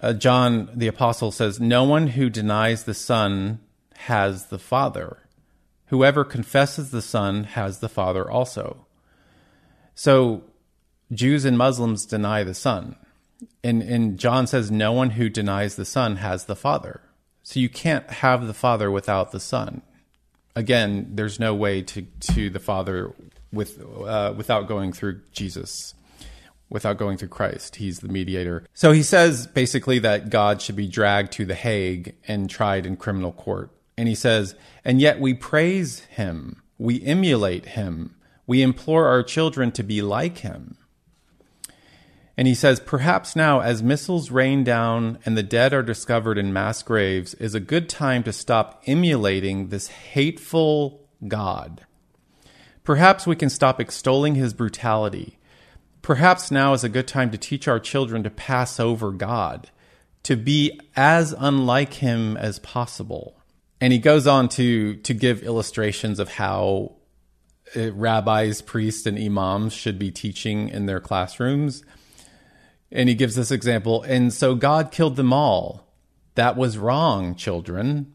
uh, 0.00 0.12
John 0.12 0.70
the 0.74 0.88
apostle 0.88 1.32
says, 1.32 1.60
"No 1.60 1.84
one 1.84 2.08
who 2.08 2.30
denies 2.30 2.84
the 2.84 2.94
Son 2.94 3.60
has 3.96 4.46
the 4.46 4.58
Father. 4.58 5.18
Whoever 5.86 6.24
confesses 6.24 6.90
the 6.90 7.02
Son 7.02 7.44
has 7.44 7.80
the 7.80 7.88
Father 7.88 8.30
also." 8.30 8.86
So 9.94 10.44
Jews 11.12 11.44
and 11.44 11.58
Muslims 11.58 12.06
deny 12.06 12.44
the 12.44 12.54
Son. 12.54 12.96
And, 13.64 13.82
and 13.82 14.18
John 14.18 14.46
says, 14.46 14.70
no 14.70 14.92
one 14.92 15.10
who 15.10 15.28
denies 15.28 15.76
the 15.76 15.84
Son 15.84 16.16
has 16.16 16.44
the 16.44 16.56
Father. 16.56 17.00
So 17.42 17.58
you 17.58 17.68
can't 17.68 18.08
have 18.10 18.46
the 18.46 18.54
Father 18.54 18.90
without 18.90 19.32
the 19.32 19.40
Son. 19.40 19.82
Again, 20.54 21.12
there's 21.14 21.40
no 21.40 21.54
way 21.54 21.82
to, 21.82 22.02
to 22.02 22.50
the 22.50 22.60
Father 22.60 23.14
with, 23.52 23.80
uh, 23.80 24.34
without 24.36 24.68
going 24.68 24.92
through 24.92 25.22
Jesus, 25.32 25.94
without 26.70 26.96
going 26.96 27.18
through 27.18 27.28
Christ. 27.28 27.76
He's 27.76 27.98
the 27.98 28.08
mediator. 28.08 28.64
So 28.72 28.92
he 28.92 29.02
says 29.02 29.46
basically 29.48 29.98
that 29.98 30.30
God 30.30 30.62
should 30.62 30.76
be 30.76 30.88
dragged 30.88 31.32
to 31.32 31.44
The 31.44 31.54
Hague 31.54 32.14
and 32.26 32.48
tried 32.48 32.86
in 32.86 32.96
criminal 32.96 33.32
court. 33.32 33.70
And 33.98 34.08
he 34.08 34.14
says, 34.14 34.54
and 34.84 35.00
yet 35.00 35.20
we 35.20 35.34
praise 35.34 36.00
him, 36.00 36.62
we 36.78 37.04
emulate 37.04 37.66
him, 37.66 38.14
we 38.46 38.62
implore 38.62 39.08
our 39.08 39.22
children 39.22 39.72
to 39.72 39.82
be 39.82 40.00
like 40.00 40.38
him. 40.38 40.78
And 42.40 42.48
he 42.48 42.54
says, 42.54 42.80
Perhaps 42.80 43.36
now, 43.36 43.60
as 43.60 43.82
missiles 43.82 44.30
rain 44.30 44.64
down 44.64 45.18
and 45.26 45.36
the 45.36 45.42
dead 45.42 45.74
are 45.74 45.82
discovered 45.82 46.38
in 46.38 46.54
mass 46.54 46.82
graves, 46.82 47.34
is 47.34 47.54
a 47.54 47.60
good 47.60 47.86
time 47.86 48.22
to 48.22 48.32
stop 48.32 48.82
emulating 48.86 49.68
this 49.68 49.88
hateful 49.88 51.06
God. 51.28 51.84
Perhaps 52.82 53.26
we 53.26 53.36
can 53.36 53.50
stop 53.50 53.78
extolling 53.78 54.36
his 54.36 54.54
brutality. 54.54 55.38
Perhaps 56.02 56.50
now 56.50 56.72
is 56.72 56.84
a 56.84 56.88
good 56.88 57.06
time 57.06 57.30
to 57.30 57.38
teach 57.38 57.68
our 57.68 57.78
children 57.78 58.22
to 58.22 58.30
pass 58.30 58.80
over 58.80 59.12
God, 59.12 59.70
to 60.22 60.36
be 60.36 60.80
as 60.96 61.34
unlike 61.38 61.94
him 61.94 62.36
as 62.36 62.58
possible. 62.58 63.36
And 63.80 63.92
he 63.92 63.98
goes 63.98 64.26
on 64.26 64.48
to, 64.50 64.96
to 64.96 65.14
give 65.14 65.42
illustrations 65.42 66.18
of 66.18 66.30
how 66.30 66.96
uh, 67.76 67.92
rabbis, 67.92 68.62
priests, 68.62 69.06
and 69.06 69.18
imams 69.18 69.72
should 69.72 69.98
be 69.98 70.10
teaching 70.10 70.68
in 70.68 70.86
their 70.86 71.00
classrooms 71.00 71.84
and 72.92 73.08
he 73.08 73.14
gives 73.14 73.34
this 73.34 73.50
example. 73.50 74.02
And 74.02 74.32
so 74.32 74.54
God 74.54 74.90
killed 74.90 75.16
them 75.16 75.32
all. 75.32 75.86
That 76.34 76.56
was 76.56 76.78
wrong, 76.78 77.34
children. 77.34 78.12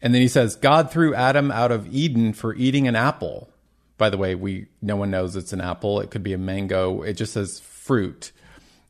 And 0.00 0.14
then 0.14 0.22
he 0.22 0.28
says, 0.28 0.56
God 0.56 0.90
threw 0.90 1.14
Adam 1.14 1.50
out 1.50 1.72
of 1.72 1.92
Eden 1.92 2.32
for 2.32 2.54
eating 2.54 2.86
an 2.88 2.96
apple. 2.96 3.50
By 3.98 4.10
the 4.10 4.16
way, 4.16 4.34
we 4.34 4.66
no 4.80 4.96
one 4.96 5.10
knows 5.10 5.36
it's 5.36 5.52
an 5.52 5.60
apple. 5.60 6.00
It 6.00 6.10
could 6.10 6.22
be 6.22 6.32
a 6.32 6.38
mango. 6.38 7.02
It 7.02 7.14
just 7.14 7.32
says 7.32 7.60
fruit. 7.60 8.32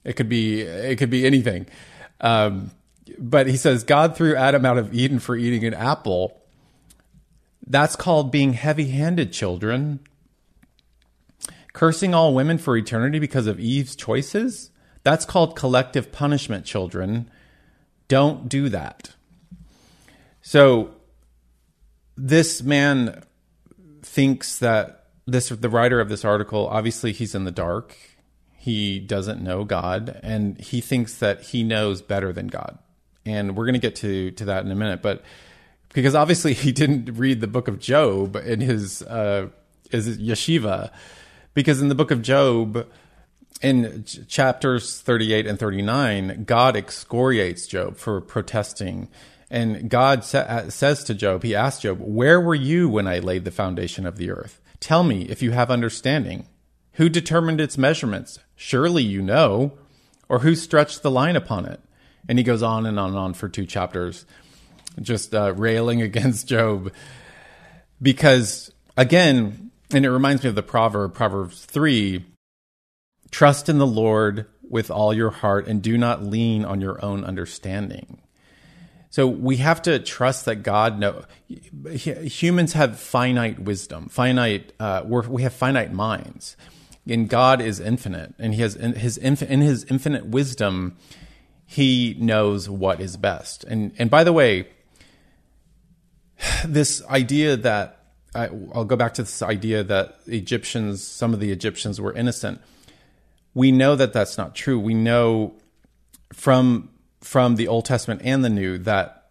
It 0.04 0.14
could 0.14 0.28
be 0.28 0.60
it 0.60 0.96
could 0.96 1.10
be 1.10 1.26
anything. 1.26 1.66
Um, 2.20 2.70
but 3.18 3.46
he 3.46 3.56
says 3.56 3.84
God 3.84 4.16
threw 4.16 4.36
Adam 4.36 4.64
out 4.64 4.78
of 4.78 4.94
Eden 4.94 5.18
for 5.18 5.34
eating 5.34 5.64
an 5.64 5.74
apple. 5.74 6.40
That's 7.66 7.96
called 7.96 8.32
being 8.32 8.54
heavy-handed, 8.54 9.32
children. 9.32 10.00
Cursing 11.74 12.14
all 12.14 12.34
women 12.34 12.56
for 12.58 12.76
eternity 12.76 13.18
because 13.18 13.46
of 13.46 13.60
Eve's 13.60 13.94
choices? 13.94 14.70
That's 15.04 15.24
called 15.24 15.54
collective 15.54 16.10
punishment, 16.10 16.64
children. 16.64 17.30
Don't 18.08 18.48
do 18.48 18.68
that. 18.70 19.14
So, 20.40 20.94
this 22.16 22.62
man 22.62 23.22
thinks 24.02 24.58
that 24.58 24.97
this 25.30 25.48
the 25.48 25.68
writer 25.68 26.00
of 26.00 26.08
this 26.08 26.24
article 26.24 26.66
obviously 26.68 27.12
he's 27.12 27.34
in 27.34 27.44
the 27.44 27.50
dark 27.50 27.96
he 28.56 28.98
doesn't 28.98 29.42
know 29.42 29.64
god 29.64 30.18
and 30.22 30.58
he 30.58 30.80
thinks 30.80 31.18
that 31.18 31.42
he 31.42 31.62
knows 31.62 32.02
better 32.02 32.32
than 32.32 32.46
god 32.46 32.78
and 33.24 33.56
we're 33.56 33.64
going 33.64 33.74
to 33.74 33.78
get 33.78 33.94
to 33.94 34.30
to 34.32 34.44
that 34.44 34.64
in 34.64 34.70
a 34.70 34.74
minute 34.74 35.02
but 35.02 35.22
because 35.94 36.14
obviously 36.14 36.52
he 36.64 36.72
didn't 36.72 37.16
read 37.16 37.40
the 37.40 37.46
book 37.46 37.68
of 37.68 37.78
job 37.78 38.36
in 38.36 38.60
his 38.60 39.02
uh 39.02 39.48
yeshiva 39.90 40.90
because 41.58 41.82
in 41.82 41.88
the 41.88 41.96
book 41.96 42.12
of 42.12 42.22
Job, 42.22 42.86
in 43.60 44.04
chapters 44.04 45.00
38 45.00 45.44
and 45.44 45.58
39, 45.58 46.44
God 46.44 46.76
excoriates 46.76 47.66
Job 47.66 47.96
for 47.96 48.20
protesting. 48.20 49.08
And 49.50 49.88
God 49.88 50.24
sa- 50.24 50.38
uh, 50.38 50.70
says 50.70 51.04
to 51.04 51.14
Job, 51.14 51.42
He 51.42 51.54
asked 51.54 51.82
Job, 51.82 51.98
Where 52.00 52.40
were 52.40 52.54
you 52.54 52.88
when 52.88 53.06
I 53.06 53.18
laid 53.18 53.44
the 53.44 53.50
foundation 53.50 54.06
of 54.06 54.16
the 54.16 54.30
earth? 54.30 54.60
Tell 54.80 55.02
me 55.02 55.22
if 55.22 55.42
you 55.42 55.52
have 55.52 55.70
understanding. 55.70 56.46
Who 56.94 57.08
determined 57.08 57.60
its 57.60 57.78
measurements? 57.78 58.38
Surely 58.56 59.02
you 59.02 59.22
know. 59.22 59.72
Or 60.28 60.40
who 60.40 60.54
stretched 60.54 61.02
the 61.02 61.10
line 61.10 61.36
upon 61.36 61.64
it? 61.64 61.80
And 62.28 62.38
he 62.38 62.44
goes 62.44 62.62
on 62.62 62.84
and 62.84 63.00
on 63.00 63.10
and 63.10 63.18
on 63.18 63.34
for 63.34 63.48
two 63.48 63.64
chapters, 63.64 64.26
just 65.00 65.34
uh, 65.34 65.54
railing 65.54 66.02
against 66.02 66.46
Job. 66.46 66.92
Because, 68.02 68.70
again, 68.96 69.70
and 69.90 70.04
it 70.04 70.10
reminds 70.10 70.42
me 70.42 70.50
of 70.50 70.54
the 70.54 70.62
proverb, 70.62 71.14
Proverbs 71.14 71.64
3 71.64 72.24
trust 73.30 73.68
in 73.68 73.78
the 73.78 73.86
Lord 73.86 74.46
with 74.68 74.90
all 74.90 75.12
your 75.12 75.30
heart 75.30 75.66
and 75.66 75.82
do 75.82 75.96
not 75.98 76.22
lean 76.22 76.64
on 76.64 76.80
your 76.80 77.02
own 77.04 77.24
understanding. 77.24 78.18
So 79.10 79.26
we 79.26 79.56
have 79.56 79.80
to 79.82 79.98
trust 79.98 80.44
that 80.44 80.56
God 80.56 80.98
know 80.98 81.24
humans 81.48 82.74
have 82.74 82.98
finite 82.98 83.58
wisdom, 83.58 84.08
finite 84.08 84.72
uh, 84.78 85.02
we 85.06 85.42
have 85.42 85.54
finite 85.54 85.92
minds, 85.92 86.56
and 87.06 87.28
God 87.28 87.60
is 87.60 87.80
infinite, 87.80 88.34
and 88.38 88.54
He 88.54 88.60
has 88.60 88.76
in 88.76 88.94
His 88.94 89.16
in 89.16 89.60
His 89.60 89.84
infinite 89.84 90.26
wisdom, 90.26 90.96
He 91.64 92.16
knows 92.18 92.68
what 92.68 93.00
is 93.00 93.16
best. 93.16 93.64
And 93.64 93.94
and 93.98 94.10
by 94.10 94.24
the 94.24 94.32
way, 94.32 94.68
this 96.66 97.02
idea 97.06 97.56
that 97.56 97.98
I, 98.34 98.48
will 98.48 98.84
go 98.84 98.96
back 98.96 99.14
to 99.14 99.22
this 99.22 99.42
idea 99.42 99.82
that 99.84 100.20
Egyptians, 100.26 101.02
some 101.02 101.32
of 101.32 101.40
the 101.40 101.50
Egyptians 101.50 102.00
were 102.00 102.12
innocent. 102.12 102.60
We 103.54 103.72
know 103.72 103.96
that 103.96 104.12
that's 104.12 104.36
not 104.36 104.54
true. 104.54 104.78
We 104.78 104.94
know 104.94 105.54
from 106.32 106.90
from 107.28 107.56
the 107.56 107.68
Old 107.68 107.84
Testament 107.84 108.22
and 108.24 108.42
the 108.42 108.48
New 108.48 108.78
that 108.78 109.28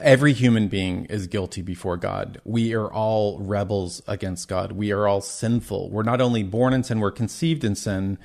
every 0.00 0.32
human 0.32 0.66
being 0.66 1.04
is 1.04 1.28
guilty 1.28 1.62
before 1.62 1.96
God. 1.96 2.40
We 2.44 2.74
are 2.74 2.92
all 2.92 3.38
rebels 3.38 4.02
against 4.08 4.48
God. 4.48 4.72
We 4.72 4.90
are 4.90 5.06
all 5.06 5.20
sinful. 5.20 5.90
We're 5.90 6.02
not 6.02 6.20
only 6.20 6.42
born 6.42 6.74
in 6.74 6.82
sin, 6.82 6.98
we're 6.98 7.12
conceived 7.12 7.62
in 7.62 7.76
sin. 7.76 8.18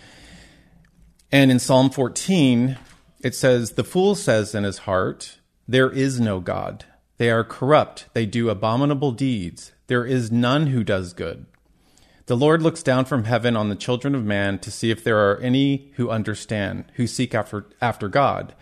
And 1.32 1.52
in 1.52 1.60
Psalm 1.60 1.92
14, 1.92 2.80
it 3.22 3.36
says, 3.36 3.74
The 3.74 3.84
fool 3.84 4.16
says 4.16 4.56
in 4.56 4.64
his 4.64 4.80
heart, 4.80 5.38
There 5.68 5.92
is 5.92 6.20
no 6.20 6.40
God. 6.40 6.86
They 7.20 7.30
are 7.30 7.44
corrupt. 7.44 8.08
They 8.14 8.26
do 8.26 8.50
abominable 8.50 9.12
deeds. 9.12 9.74
There 9.86 10.08
is 10.08 10.32
none 10.32 10.68
who 10.68 10.84
does 10.84 11.14
good. 11.14 11.46
The 12.30 12.38
Lord 12.38 12.62
looks 12.62 12.84
down 12.84 13.06
from 13.06 13.24
heaven 13.24 13.58
on 13.58 13.70
the 13.70 13.76
children 13.76 14.14
of 14.14 14.24
man 14.24 14.60
to 14.60 14.70
see 14.70 14.92
if 14.92 15.04
there 15.04 15.18
are 15.18 15.40
any 15.40 15.90
who 15.96 16.12
understand, 16.12 16.86
who 16.94 17.08
seek 17.08 17.34
after, 17.34 17.66
after 17.82 18.08
God. 18.08 18.54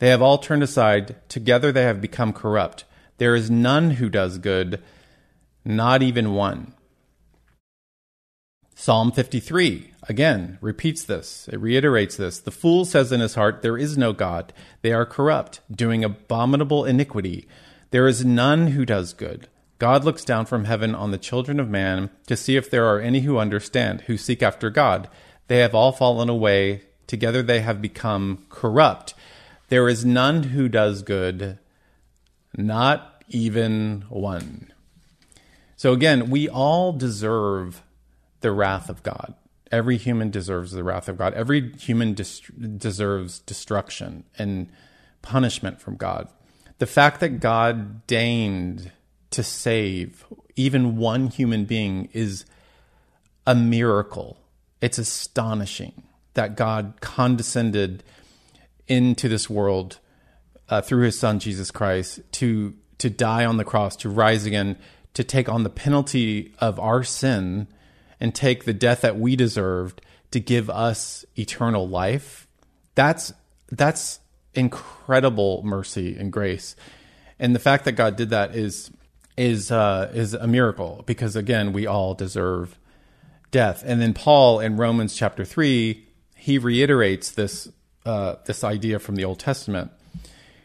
They 0.00 0.08
have 0.08 0.20
all 0.20 0.38
turned 0.38 0.64
aside. 0.64 1.14
Together 1.28 1.70
they 1.70 1.84
have 1.84 2.00
become 2.00 2.32
corrupt. 2.32 2.82
There 3.18 3.36
is 3.36 3.48
none 3.48 3.92
who 3.92 4.08
does 4.08 4.38
good, 4.38 4.82
not 5.64 6.02
even 6.02 6.34
one. 6.34 6.74
Psalm 8.74 9.12
53 9.12 9.92
again 10.08 10.58
repeats 10.60 11.04
this. 11.04 11.48
It 11.52 11.60
reiterates 11.60 12.16
this. 12.16 12.40
The 12.40 12.50
fool 12.50 12.84
says 12.84 13.12
in 13.12 13.20
his 13.20 13.36
heart, 13.36 13.62
There 13.62 13.78
is 13.78 13.96
no 13.96 14.12
God. 14.12 14.52
They 14.82 14.92
are 14.92 15.06
corrupt, 15.06 15.60
doing 15.70 16.02
abominable 16.02 16.84
iniquity. 16.84 17.46
There 17.92 18.08
is 18.08 18.24
none 18.24 18.66
who 18.68 18.84
does 18.84 19.12
good. 19.12 19.46
God 19.80 20.04
looks 20.04 20.26
down 20.26 20.44
from 20.44 20.66
heaven 20.66 20.94
on 20.94 21.10
the 21.10 21.18
children 21.18 21.58
of 21.58 21.70
man 21.70 22.10
to 22.26 22.36
see 22.36 22.56
if 22.56 22.70
there 22.70 22.84
are 22.84 23.00
any 23.00 23.20
who 23.20 23.38
understand, 23.38 24.02
who 24.02 24.18
seek 24.18 24.42
after 24.42 24.68
God. 24.68 25.08
They 25.48 25.58
have 25.60 25.74
all 25.74 25.90
fallen 25.90 26.28
away. 26.28 26.82
Together 27.06 27.42
they 27.42 27.60
have 27.62 27.80
become 27.80 28.44
corrupt. 28.50 29.14
There 29.68 29.88
is 29.88 30.04
none 30.04 30.42
who 30.44 30.68
does 30.68 31.02
good, 31.02 31.58
not 32.54 33.24
even 33.28 34.04
one. 34.10 34.70
So 35.76 35.94
again, 35.94 36.28
we 36.28 36.46
all 36.46 36.92
deserve 36.92 37.82
the 38.42 38.52
wrath 38.52 38.90
of 38.90 39.02
God. 39.02 39.34
Every 39.72 39.96
human 39.96 40.30
deserves 40.30 40.72
the 40.72 40.84
wrath 40.84 41.08
of 41.08 41.16
God. 41.16 41.32
Every 41.32 41.72
human 41.72 42.12
deserves 42.14 43.38
destruction 43.38 44.24
and 44.36 44.68
punishment 45.22 45.80
from 45.80 45.96
God. 45.96 46.28
The 46.78 46.86
fact 46.86 47.20
that 47.20 47.40
God 47.40 48.06
deigned 48.06 48.92
to 49.30 49.42
save 49.42 50.24
even 50.56 50.96
one 50.96 51.28
human 51.28 51.64
being 51.64 52.08
is 52.12 52.44
a 53.46 53.54
miracle. 53.54 54.38
It's 54.80 54.98
astonishing 54.98 56.02
that 56.34 56.56
God 56.56 56.94
condescended 57.00 58.02
into 58.86 59.28
this 59.28 59.48
world 59.48 59.98
uh, 60.68 60.80
through 60.80 61.04
his 61.04 61.18
son 61.18 61.38
Jesus 61.38 61.70
Christ 61.70 62.20
to 62.32 62.74
to 62.98 63.08
die 63.08 63.46
on 63.46 63.56
the 63.56 63.64
cross, 63.64 63.96
to 63.96 64.10
rise 64.10 64.44
again, 64.44 64.76
to 65.14 65.24
take 65.24 65.48
on 65.48 65.62
the 65.62 65.70
penalty 65.70 66.52
of 66.58 66.78
our 66.78 67.02
sin 67.02 67.66
and 68.20 68.34
take 68.34 68.64
the 68.64 68.74
death 68.74 69.00
that 69.00 69.18
we 69.18 69.34
deserved 69.36 70.02
to 70.30 70.38
give 70.38 70.68
us 70.68 71.24
eternal 71.36 71.88
life. 71.88 72.46
That's 72.94 73.32
that's 73.70 74.20
incredible 74.54 75.62
mercy 75.62 76.16
and 76.16 76.30
grace. 76.30 76.76
And 77.38 77.54
the 77.54 77.60
fact 77.60 77.86
that 77.86 77.92
God 77.92 78.16
did 78.16 78.30
that 78.30 78.54
is 78.54 78.90
is 79.40 79.72
uh, 79.72 80.10
is 80.14 80.34
a 80.34 80.46
miracle 80.46 81.02
because 81.06 81.34
again 81.34 81.72
we 81.72 81.86
all 81.86 82.14
deserve 82.14 82.78
death. 83.50 83.82
And 83.86 84.00
then 84.00 84.12
Paul 84.12 84.60
in 84.60 84.76
Romans 84.76 85.16
chapter 85.16 85.44
three 85.44 86.06
he 86.36 86.58
reiterates 86.58 87.32
this 87.32 87.68
uh, 88.04 88.36
this 88.44 88.62
idea 88.62 88.98
from 88.98 89.16
the 89.16 89.24
Old 89.24 89.38
Testament. 89.38 89.90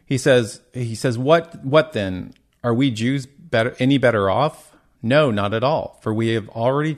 He 0.05 0.17
says 0.17 0.62
he 0.74 0.94
says 0.94 1.17
what 1.17 1.63
what 1.63 1.94
then 1.94 2.34
are 2.63 2.74
we 2.74 2.91
Jews 2.91 3.25
better 3.25 3.75
any 3.79 3.98
better 3.98 4.29
off? 4.29 4.75
No, 5.01 5.32
not 5.32 5.54
at 5.54 5.63
all. 5.63 5.97
For 6.02 6.13
we 6.13 6.30
have 6.30 6.50
already 6.50 6.97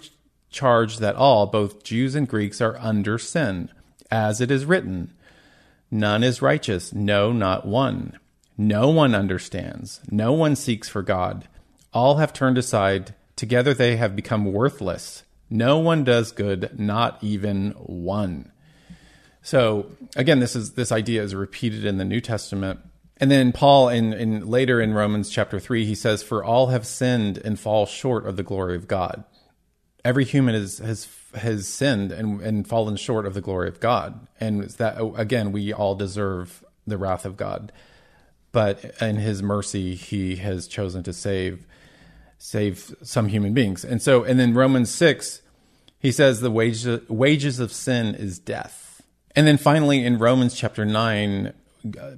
charged 0.50 1.00
that 1.02 1.16
all, 1.16 1.46
both 1.46 1.84
Jews 1.84 2.16
and 2.16 2.28
Greeks, 2.28 2.62
are 2.62 2.78
under 2.80 3.20
sin, 3.20 3.70
as 4.10 4.40
it 4.40 4.50
is 4.50 4.66
written. 4.66 5.14
None 5.92 6.24
is 6.24 6.42
righteous, 6.42 6.94
no, 6.94 7.34
not 7.34 7.68
one. 7.68 8.18
No 8.58 8.90
one 8.90 9.14
understands. 9.14 10.00
No 10.10 10.32
one 10.32 10.56
seeks 10.56 10.88
for 10.88 11.04
God. 11.04 11.48
All 11.94 12.18
have 12.18 12.34
turned 12.34 12.58
aside. 12.58 13.16
Together 13.36 13.74
they 13.74 13.98
have 13.98 14.16
become 14.16 14.46
worthless. 14.46 15.24
No 15.50 15.78
one 15.80 16.04
does 16.04 16.32
good, 16.32 16.78
not 16.78 17.18
even 17.22 17.72
one. 17.72 18.52
So 19.42 19.92
again, 20.16 20.40
this 20.40 20.56
is 20.56 20.74
this 20.74 20.92
idea 20.92 21.24
is 21.24 21.34
repeated 21.34 21.86
in 21.86 21.98
the 21.98 22.06
New 22.06 22.20
Testament. 22.20 22.82
And 23.20 23.32
then 23.32 23.52
Paul 23.52 23.90
in, 23.90 24.14
in 24.14 24.46
later 24.46 24.82
in 24.82 24.94
Romans 24.94 25.30
chapter 25.30 25.60
three, 25.60 25.86
he 25.86 25.96
says, 25.96 26.22
For 26.22 26.44
all 26.44 26.68
have 26.68 26.86
sinned 26.86 27.38
and 27.40 27.60
fall 27.60 27.86
short 27.86 28.28
of 28.28 28.36
the 28.36 28.44
glory 28.44 28.76
of 28.76 28.88
God. 28.88 29.24
Every 30.04 30.26
human 30.26 30.54
is, 30.54 30.80
has 30.80 31.08
has 31.36 31.68
sinned 31.68 32.12
and, 32.12 32.42
and 32.42 32.68
fallen 32.68 32.96
short 32.96 33.26
of 33.26 33.34
the 33.34 33.42
glory 33.42 33.68
of 33.68 33.80
God. 33.80 34.28
And 34.40 34.64
that 34.64 35.00
oh, 35.00 35.16
again, 35.16 35.52
we 35.52 35.72
all 35.74 35.96
deserve 35.96 36.64
the 36.86 36.98
wrath 36.98 37.26
of 37.26 37.38
God. 37.38 37.72
But 38.52 38.84
in 39.02 39.18
his 39.18 39.44
mercy, 39.44 39.96
he 39.96 40.38
has 40.38 40.68
chosen 40.68 41.04
to 41.04 41.14
save 41.14 41.66
save 42.38 42.96
some 43.02 43.28
human 43.28 43.54
beings. 43.54 43.84
And 43.84 44.02
so, 44.02 44.24
and 44.24 44.40
then 44.40 44.54
Romans 44.54 44.90
6, 44.92 45.42
he 46.00 46.12
says 46.12 46.42
the 46.42 46.52
wages, 46.52 47.08
wages 47.10 47.60
of 47.60 47.72
sin 47.72 48.16
is 48.16 48.40
death. 48.40 49.02
And 49.36 49.48
then 49.48 49.58
finally 49.58 50.06
in 50.06 50.18
Romans 50.18 50.56
chapter 50.56 50.86
9, 50.86 51.54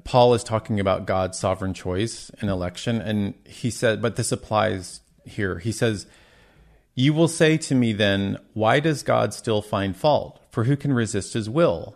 Paul 0.03 0.33
is 0.33 0.43
talking 0.43 0.79
about 0.79 1.05
God's 1.05 1.37
sovereign 1.37 1.73
choice 1.73 2.31
and 2.41 2.49
election. 2.49 3.01
And 3.01 3.33
he 3.45 3.69
said, 3.69 4.01
but 4.01 4.15
this 4.15 4.31
applies 4.31 5.01
here. 5.25 5.59
He 5.59 5.71
says, 5.71 6.07
You 6.95 7.13
will 7.13 7.27
say 7.27 7.57
to 7.57 7.75
me 7.75 7.93
then, 7.93 8.37
why 8.53 8.79
does 8.79 9.03
God 9.03 9.33
still 9.33 9.61
find 9.61 9.95
fault? 9.95 10.41
For 10.51 10.63
who 10.63 10.75
can 10.75 10.93
resist 10.93 11.33
his 11.33 11.49
will? 11.49 11.95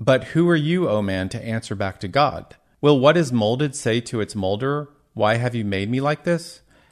But 0.00 0.24
who 0.24 0.48
are 0.48 0.56
you, 0.56 0.88
O 0.88 1.00
man, 1.00 1.28
to 1.28 1.44
answer 1.44 1.74
back 1.74 2.00
to 2.00 2.08
God? 2.08 2.56
Will 2.80 2.98
what 2.98 3.16
is 3.16 3.32
molded 3.32 3.76
say 3.76 4.00
to 4.00 4.20
its 4.20 4.34
molder, 4.34 4.88
Why 5.14 5.36
have 5.36 5.54
you 5.54 5.64
made 5.64 5.88
me 5.88 6.00
like 6.00 6.24
this? 6.24 6.61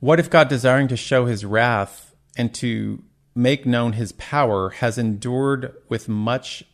what 0.00 0.20
if 0.20 0.28
God, 0.30 0.48
desiring 0.48 0.88
to 0.88 0.96
show 0.96 1.26
his 1.26 1.44
wrath 1.44 2.14
and 2.36 2.54
to 2.56 3.02
make 3.34 3.66
known 3.66 3.94
his 3.94 4.12
power, 4.12 4.70
has 4.70 4.98
endured 4.98 5.74
with 5.88 6.08
much 6.08 6.64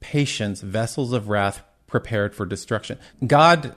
patience 0.00 0.60
vessels 0.60 1.12
of 1.12 1.28
wrath 1.28 1.62
prepared 1.86 2.34
for 2.34 2.46
destruction? 2.46 2.98
God, 3.26 3.74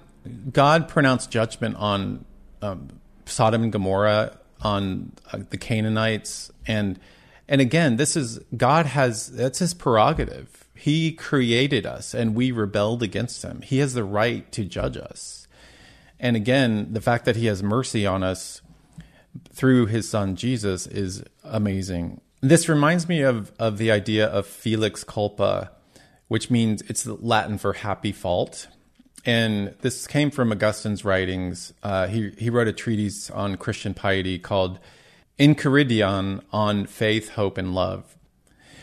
God 0.51 0.87
pronounced 0.87 1.31
judgment 1.31 1.75
on 1.75 2.25
um, 2.61 2.89
Sodom 3.25 3.63
and 3.63 3.71
Gomorrah, 3.71 4.37
on 4.61 5.13
uh, 5.31 5.39
the 5.49 5.57
Canaanites, 5.57 6.51
and 6.67 6.99
and 7.47 7.61
again, 7.61 7.95
this 7.95 8.15
is 8.15 8.39
God 8.55 8.85
has 8.85 9.27
that's 9.27 9.59
his 9.59 9.73
prerogative. 9.73 10.65
He 10.75 11.11
created 11.11 11.85
us, 11.85 12.13
and 12.13 12.35
we 12.35 12.51
rebelled 12.51 13.01
against 13.01 13.43
him. 13.43 13.61
He 13.61 13.79
has 13.79 13.93
the 13.93 14.03
right 14.03 14.49
to 14.51 14.63
judge 14.63 14.97
us. 14.97 15.47
And 16.19 16.35
again, 16.35 16.93
the 16.93 17.01
fact 17.01 17.25
that 17.25 17.35
he 17.35 17.47
has 17.47 17.63
mercy 17.63 18.05
on 18.05 18.23
us 18.23 18.61
through 19.53 19.87
his 19.87 20.09
son 20.09 20.35
Jesus 20.35 20.87
is 20.87 21.23
amazing. 21.43 22.21
This 22.41 22.69
reminds 22.69 23.07
me 23.09 23.21
of, 23.21 23.51
of 23.59 23.77
the 23.77 23.91
idea 23.91 24.25
of 24.25 24.45
felix 24.45 25.03
culpa, 25.03 25.71
which 26.27 26.49
means 26.49 26.81
it's 26.83 27.05
Latin 27.05 27.57
for 27.57 27.73
happy 27.73 28.11
fault. 28.11 28.67
And 29.25 29.75
this 29.81 30.07
came 30.07 30.31
from 30.31 30.51
Augustine's 30.51 31.03
writings. 31.03 31.73
Uh, 31.83 32.07
he, 32.07 32.31
he 32.37 32.49
wrote 32.49 32.67
a 32.67 32.73
treatise 32.73 33.29
on 33.29 33.57
Christian 33.57 33.93
piety 33.93 34.39
called 34.39 34.79
Enchiridion 35.37 36.41
on 36.51 36.85
Faith, 36.85 37.29
Hope, 37.29 37.57
and 37.57 37.75
Love. 37.75 38.17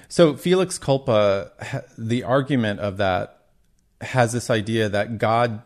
So, 0.09 0.37
felix 0.37 0.79
culpa, 0.79 1.51
the 1.99 2.23
argument 2.23 2.81
of 2.81 2.99
that 2.99 3.45
has 4.01 4.33
this 4.33 4.51
idea 4.51 4.89
that 4.89 5.19
God 5.19 5.63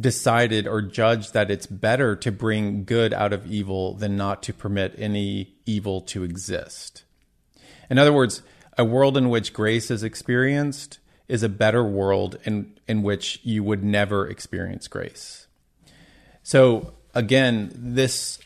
decided 0.00 0.66
or 0.66 0.80
judged 0.80 1.34
that 1.34 1.50
it's 1.50 1.66
better 1.66 2.16
to 2.16 2.32
bring 2.32 2.84
good 2.84 3.12
out 3.12 3.32
of 3.32 3.46
evil 3.46 3.94
than 3.94 4.16
not 4.16 4.42
to 4.44 4.54
permit 4.54 4.94
any 4.96 5.54
evil 5.66 6.00
to 6.00 6.24
exist. 6.24 7.04
In 7.90 7.98
other 7.98 8.12
words, 8.12 8.42
a 8.78 8.84
world 8.84 9.16
in 9.16 9.28
which 9.28 9.52
grace 9.52 9.90
is 9.90 10.02
experienced 10.02 10.98
is 11.28 11.42
a 11.42 11.48
better 11.48 11.84
world 11.84 12.38
in, 12.44 12.78
in 12.88 13.02
which 13.02 13.40
you 13.42 13.62
would 13.62 13.84
never 13.84 14.26
experience 14.26 14.88
grace. 14.88 15.46
So 16.42 16.94
again, 17.14 17.70
this 17.74 18.38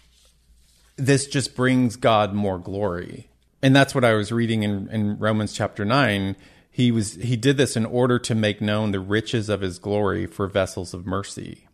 this 0.96 1.26
just 1.26 1.56
brings 1.56 1.96
God 1.96 2.34
more 2.34 2.58
glory. 2.58 3.28
And 3.62 3.74
that's 3.74 3.94
what 3.94 4.04
I 4.04 4.12
was 4.14 4.30
reading 4.30 4.62
in, 4.62 4.88
in 4.90 5.18
Romans 5.18 5.52
chapter 5.52 5.84
nine. 5.84 6.36
He 6.74 6.90
was 6.90 7.14
he 7.14 7.36
did 7.36 7.56
this 7.56 7.76
in 7.76 7.86
order 7.86 8.18
to 8.18 8.34
make 8.34 8.60
known 8.60 8.90
the 8.90 8.98
riches 8.98 9.48
of 9.48 9.60
his 9.60 9.78
glory 9.78 10.26
for 10.26 10.48
vessels 10.48 10.92
of 10.92 11.06
mercy. 11.06 11.68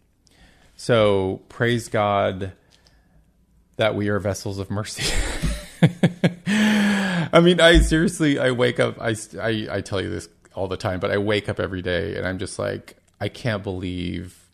So 0.77 1.41
praise 1.49 1.89
God 1.89 2.53
that 3.77 3.95
we 3.95 4.11
are 4.11 4.19
vessels 4.19 4.59
of 4.59 4.71
mercy. 4.71 5.11
I 6.47 7.41
mean, 7.43 7.63
I 7.63 7.81
seriously, 7.81 8.39
I 8.39 8.51
wake 8.51 8.79
up, 8.79 9.01
I, 9.01 9.17
I, 9.41 9.69
I 9.71 9.81
tell 9.81 10.03
you 10.03 10.11
this 10.11 10.29
all 10.55 10.69
the 10.69 10.77
time, 10.77 11.01
but 11.01 11.11
I 11.11 11.17
wake 11.17 11.49
up 11.49 11.61
every 11.61 11.81
day 11.81 12.17
and 12.17 12.27
I'm 12.27 12.39
just 12.39 12.59
like, 12.59 12.99
I 13.23 13.29
can't 13.29 13.63
believe 13.63 14.51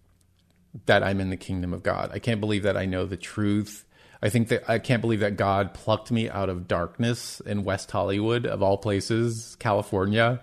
that 0.84 1.02
I'm 1.02 1.20
in 1.20 1.30
the 1.30 1.36
kingdom 1.36 1.72
of 1.72 1.82
God. 1.82 2.12
I 2.12 2.20
can't 2.20 2.38
believe 2.38 2.62
that 2.62 2.76
I 2.76 2.84
know 2.84 3.04
the 3.04 3.16
truth. 3.16 3.84
I 4.26 4.28
think 4.28 4.48
that 4.48 4.68
I 4.68 4.80
can't 4.80 5.00
believe 5.00 5.20
that 5.20 5.36
God 5.36 5.72
plucked 5.72 6.10
me 6.10 6.28
out 6.28 6.48
of 6.48 6.66
darkness 6.66 7.38
in 7.38 7.62
West 7.62 7.92
Hollywood, 7.92 8.44
of 8.44 8.60
all 8.60 8.76
places, 8.76 9.56
California, 9.60 10.40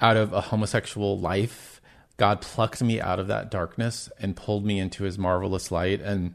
out 0.00 0.16
of 0.16 0.32
a 0.32 0.40
homosexual 0.40 1.18
life. 1.18 1.82
God 2.16 2.40
plucked 2.40 2.82
me 2.82 3.02
out 3.02 3.20
of 3.20 3.26
that 3.26 3.50
darkness 3.50 4.08
and 4.18 4.34
pulled 4.34 4.64
me 4.64 4.78
into 4.78 5.04
his 5.04 5.18
marvelous 5.18 5.70
light. 5.70 6.00
And 6.00 6.32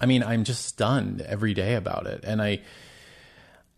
I 0.00 0.06
mean, 0.06 0.22
I'm 0.22 0.44
just 0.44 0.64
stunned 0.64 1.20
every 1.20 1.52
day 1.52 1.74
about 1.74 2.06
it. 2.06 2.24
And 2.24 2.40
I, 2.40 2.62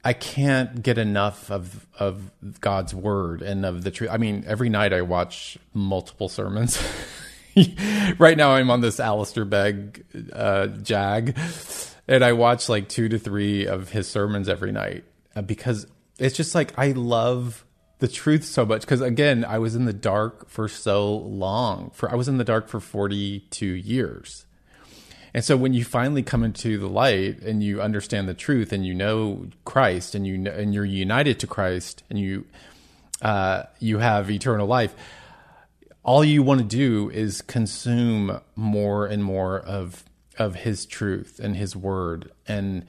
I 0.05 0.13
can't 0.13 0.85
get 0.85 0.99
enough 0.99 1.51
of 1.51 1.85
of 1.99 2.31
God's 2.61 2.95
word 2.95 3.43
and 3.43 3.67
of 3.67 3.83
the 3.83 3.91
truth. 3.91 4.11
I 4.13 4.19
mean, 4.19 4.45
every 4.47 4.69
night 4.69 4.93
I 4.93 5.03
watch 5.03 5.59
multiple 5.75 6.29
sermons. 6.29 6.81
right 8.19 8.37
now 8.37 8.53
I'm 8.53 8.71
on 8.71 8.81
this 8.81 9.01
Alistair 9.01 9.45
Begg 9.45 10.05
uh, 10.33 10.69
jag, 10.69 11.37
and 12.07 12.25
I 12.25 12.33
watch 12.33 12.69
like 12.69 12.89
two 12.89 13.09
to 13.09 13.19
three 13.19 13.67
of 13.67 13.91
his 13.91 14.09
sermons 14.09 14.49
every 14.49 14.73
night 14.73 15.05
uh, 15.37 15.43
because 15.43 15.87
it's 16.19 16.37
just 16.37 16.55
like 16.55 16.79
I 16.79 16.93
love 16.93 17.65
the 17.99 18.09
truth 18.09 18.45
so 18.45 18.65
much. 18.65 18.83
Because 18.83 19.01
again, 19.01 19.45
I 19.45 19.59
was 19.59 19.75
in 19.75 19.85
the 19.85 19.93
dark 19.93 20.49
for 20.49 20.69
so 20.69 21.17
long. 21.17 21.91
For 21.95 22.11
I 22.11 22.15
was 22.15 22.29
in 22.29 22.39
the 22.39 22.45
dark 22.45 22.69
for 22.69 22.81
42 22.81 23.67
years. 23.67 24.47
And 25.35 25.45
so 25.45 25.57
when 25.57 25.75
you 25.75 25.85
finally 25.85 26.23
come 26.23 26.43
into 26.43 26.79
the 26.79 26.89
light 26.89 27.43
and 27.43 27.63
you 27.63 27.83
understand 27.83 28.29
the 28.29 28.35
truth 28.35 28.73
and 28.73 28.87
you 28.87 28.95
know 28.95 29.49
Christ 29.65 30.15
and 30.15 30.27
you 30.27 30.51
and 30.51 30.73
you're 30.73 30.85
united 30.85 31.39
to 31.41 31.47
Christ 31.47 32.03
and 32.09 32.19
you 32.19 32.47
uh, 33.21 33.65
you 33.79 33.99
have 33.99 34.31
eternal 34.31 34.67
life, 34.67 34.95
all 36.09 36.25
you 36.25 36.43
want 36.43 36.59
to 36.59 36.65
do 36.67 37.11
is 37.11 37.43
consume 37.43 38.41
more 38.57 39.05
and 39.05 39.23
more 39.23 39.61
of 39.61 40.05
of 40.39 40.55
his 40.55 40.87
truth 40.87 41.39
and 41.39 41.55
his 41.55 41.77
word 41.77 42.33
and 42.47 42.87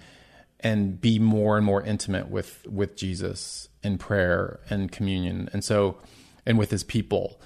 and 0.62 1.02
be 1.02 1.20
more 1.20 1.58
and 1.58 1.66
more 1.66 1.84
intimate 1.84 2.30
with 2.30 2.66
with 2.66 2.96
Jesus 2.96 3.68
in 3.84 3.98
prayer 3.98 4.62
and 4.70 4.90
communion. 4.90 5.50
And 5.52 5.66
so 5.66 5.98
and 6.46 6.58
with 6.58 6.72
his 6.72 6.86
people. 6.86 7.42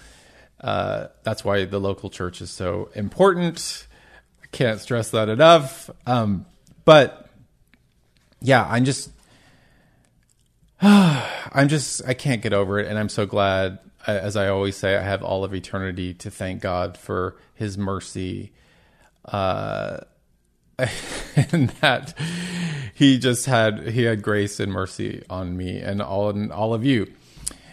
Uh, 0.62 1.08
that's 1.24 1.44
why 1.44 1.66
the 1.66 1.80
local 1.80 2.12
church 2.12 2.40
is 2.40 2.52
so 2.52 2.92
important. 2.94 3.88
I 4.44 4.46
can't 4.52 4.80
stress 4.80 5.10
that 5.10 5.28
enough. 5.28 5.90
Um, 6.06 6.46
but 6.86 7.30
yeah 8.42 8.68
I'm 8.70 8.86
just 8.86 9.10
I'm 11.56 11.70
just 11.70 12.02
I 12.08 12.14
can't 12.14 12.42
get 12.42 12.54
over 12.54 12.80
it 12.80 12.88
and 12.88 13.00
I'm 13.00 13.10
so 13.10 13.26
glad 13.26 13.80
as 14.06 14.36
I 14.36 14.48
always 14.50 14.76
say, 14.76 14.96
I 14.96 15.02
have 15.02 15.24
all 15.24 15.44
of 15.44 15.54
eternity 15.54 16.14
to 16.16 16.30
thank 16.30 16.62
God 16.62 16.98
for 16.98 17.38
His 17.54 17.78
mercy, 17.78 18.52
uh, 19.26 20.00
and 20.78 21.70
that 21.82 22.18
He 22.94 23.18
just 23.18 23.46
had 23.46 23.88
He 23.90 24.04
had 24.04 24.22
grace 24.22 24.60
and 24.60 24.72
mercy 24.72 25.24
on 25.30 25.56
me 25.56 25.80
and 25.80 26.02
all 26.02 26.30
and 26.30 26.52
all 26.52 26.74
of 26.74 26.86
you. 26.86 27.12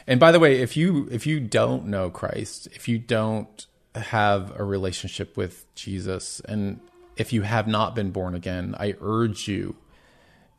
And 0.07 0.19
by 0.19 0.33
the 0.33 0.39
way, 0.39 0.61
if 0.61 0.77
you 0.77 1.09
if 1.11 1.27
you 1.27 1.41
don't 1.41 1.87
know 1.87 2.11
Christ, 2.11 2.69
if 2.73 2.89
you 2.89 2.99
don't 2.99 3.67
have 3.95 4.59
a 4.59 4.65
relationship 4.65 5.37
with 5.37 5.73
Jesus, 5.75 6.41
and 6.41 6.81
if 7.17 7.33
you 7.33 7.43
have 7.43 7.67
not 7.67 7.95
been 7.95 8.11
born 8.13 8.35
again, 8.35 8.75
I 8.79 8.95
urge 9.01 9.49
you 9.49 9.77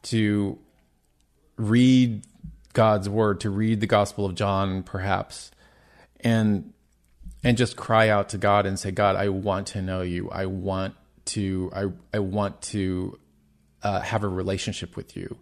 to 0.04 0.58
read 1.62 2.24
God's 2.74 3.10
word, 3.10 3.42
to 3.42 3.50
read 3.50 3.82
the 3.82 3.88
Gospel 3.88 4.26
of 4.26 4.36
John, 4.36 4.84
perhaps 4.84 5.52
and 6.22 6.74
and 7.44 7.58
just 7.58 7.76
cry 7.76 8.08
out 8.10 8.30
to 8.30 8.38
God 8.38 8.68
and 8.68 8.78
say, 8.78 8.92
God, 8.92 9.16
I 9.16 9.30
want 9.30 9.68
to 9.68 9.82
know 9.82 10.02
you. 10.02 10.30
I 10.30 10.46
want 10.46 10.96
to 11.26 11.72
I 11.74 11.88
I 12.14 12.20
want 12.20 12.62
to 12.64 13.20
uh, 13.84 14.02
have 14.02 14.24
a 14.24 14.28
relationship 14.28 14.96
with 14.96 15.18
you, 15.18 15.38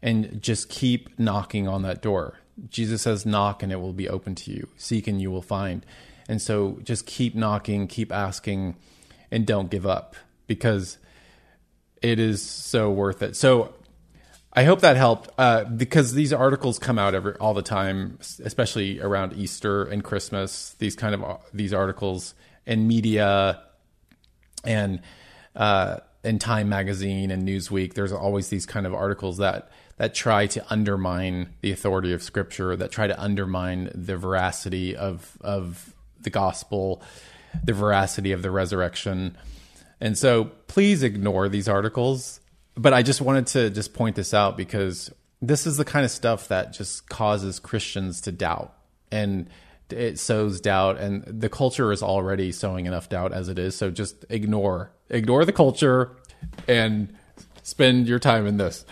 and 0.00 0.40
just 0.40 0.68
keep 0.68 1.18
knocking 1.18 1.66
on 1.66 1.82
that 1.82 2.00
door. 2.00 2.38
Jesus 2.68 3.02
says, 3.02 3.26
"Knock 3.26 3.62
and 3.62 3.72
it 3.72 3.80
will 3.80 3.92
be 3.92 4.08
open 4.08 4.34
to 4.36 4.52
you. 4.52 4.68
Seek 4.76 5.06
and 5.06 5.20
you 5.20 5.30
will 5.30 5.42
find." 5.42 5.84
And 6.28 6.40
so, 6.40 6.78
just 6.84 7.06
keep 7.06 7.34
knocking, 7.34 7.88
keep 7.88 8.12
asking, 8.12 8.76
and 9.32 9.44
don't 9.44 9.70
give 9.70 9.84
up 9.84 10.14
because 10.46 10.98
it 12.00 12.20
is 12.20 12.40
so 12.40 12.90
worth 12.90 13.22
it. 13.22 13.34
So 13.34 13.74
I 14.54 14.64
hope 14.64 14.80
that 14.80 14.96
helped 14.96 15.30
uh, 15.38 15.64
because 15.64 16.12
these 16.12 16.32
articles 16.32 16.78
come 16.78 16.98
out 16.98 17.14
every 17.14 17.34
all 17.36 17.54
the 17.54 17.62
time, 17.62 18.18
especially 18.44 19.00
around 19.00 19.32
Easter 19.34 19.84
and 19.84 20.04
Christmas. 20.04 20.76
These 20.78 20.94
kind 20.94 21.14
of 21.14 21.40
these 21.54 21.72
articles 21.72 22.34
in 22.66 22.86
media 22.86 23.62
and 24.62 25.00
uh, 25.56 25.98
in 26.22 26.38
Time 26.38 26.68
Magazine 26.68 27.30
and 27.30 27.48
Newsweek. 27.48 27.94
There's 27.94 28.12
always 28.12 28.50
these 28.50 28.66
kind 28.66 28.86
of 28.86 28.92
articles 28.92 29.38
that 29.38 29.70
that 29.96 30.14
try 30.14 30.46
to 30.48 30.64
undermine 30.70 31.54
the 31.62 31.72
authority 31.72 32.12
of 32.12 32.22
Scripture, 32.22 32.76
that 32.76 32.90
try 32.90 33.06
to 33.06 33.18
undermine 33.18 33.90
the 33.94 34.18
veracity 34.18 34.94
of 34.94 35.38
of 35.40 35.94
the 36.20 36.30
gospel, 36.30 37.00
the 37.64 37.72
veracity 37.72 38.32
of 38.32 38.42
the 38.42 38.50
resurrection. 38.50 39.38
And 39.98 40.18
so, 40.18 40.50
please 40.66 41.02
ignore 41.02 41.48
these 41.48 41.68
articles 41.68 42.40
but 42.74 42.94
I 42.94 43.02
just 43.02 43.20
wanted 43.20 43.46
to 43.48 43.70
just 43.70 43.94
point 43.94 44.16
this 44.16 44.32
out 44.32 44.56
because 44.56 45.10
this 45.40 45.66
is 45.66 45.76
the 45.76 45.84
kind 45.84 46.04
of 46.04 46.10
stuff 46.10 46.48
that 46.48 46.72
just 46.72 47.08
causes 47.08 47.58
Christians 47.58 48.20
to 48.22 48.32
doubt 48.32 48.74
and 49.10 49.48
it 49.90 50.18
sows 50.18 50.60
doubt 50.60 50.98
and 50.98 51.22
the 51.24 51.50
culture 51.50 51.92
is 51.92 52.02
already 52.02 52.50
sowing 52.50 52.86
enough 52.86 53.10
doubt 53.10 53.32
as 53.32 53.50
it 53.50 53.58
is 53.58 53.76
so 53.76 53.90
just 53.90 54.24
ignore 54.30 54.90
ignore 55.10 55.44
the 55.44 55.52
culture 55.52 56.16
and 56.66 57.12
spend 57.62 58.08
your 58.08 58.18
time 58.18 58.46
in 58.46 58.56
this 58.56 58.84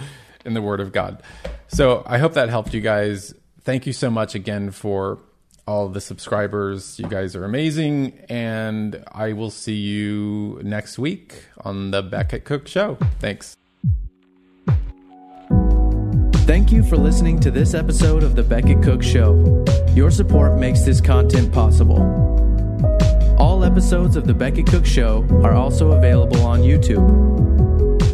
in 0.45 0.55
the 0.55 0.63
word 0.63 0.81
of 0.81 0.93
God. 0.93 1.23
So 1.69 2.03
I 2.07 2.19
hope 2.19 2.35
that 2.35 2.49
helped 2.49 2.75
you 2.75 2.81
guys. 2.81 3.35
Thank 3.63 3.87
you 3.87 3.93
so 3.93 4.11
much 4.11 4.35
again 4.35 4.71
for 4.71 5.19
all 5.67 5.89
the 5.89 6.01
subscribers. 6.01 6.99
You 6.99 7.07
guys 7.07 7.37
are 7.37 7.45
amazing 7.45 8.19
and 8.29 9.05
I 9.13 9.35
will 9.35 9.51
see 9.51 9.77
you 9.77 10.61
next 10.63 10.99
week 10.99 11.45
on 11.65 11.91
the 11.91 12.03
Becket 12.03 12.45
Cook 12.45 12.67
show. 12.67 12.97
Thanks. 13.19 13.60
Thank 16.51 16.73
you 16.73 16.83
for 16.83 16.97
listening 16.97 17.39
to 17.43 17.51
this 17.53 17.75
episode 17.75 18.25
of 18.25 18.35
The 18.35 18.43
Becket 18.43 18.83
Cook 18.83 19.05
Show. 19.05 19.65
Your 19.95 20.11
support 20.11 20.59
makes 20.59 20.81
this 20.81 21.01
content 21.01 21.53
possible. 21.53 22.03
All 23.39 23.63
episodes 23.63 24.17
of 24.17 24.27
The 24.27 24.35
Becket 24.35 24.67
Cook 24.67 24.85
Show 24.85 25.25
are 25.45 25.55
also 25.55 25.93
available 25.93 26.45
on 26.45 26.63
YouTube. 26.63 27.07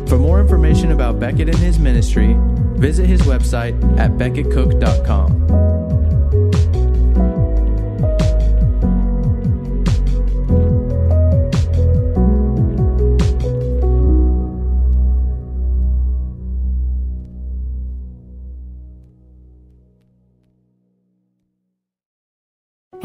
For 0.06 0.18
more 0.18 0.38
information 0.38 0.92
about 0.92 1.18
Becket 1.18 1.48
and 1.48 1.56
his 1.56 1.78
ministry, 1.78 2.36
visit 2.74 3.06
his 3.06 3.22
website 3.22 3.98
at 3.98 4.10
becketcook.com. 4.18 5.65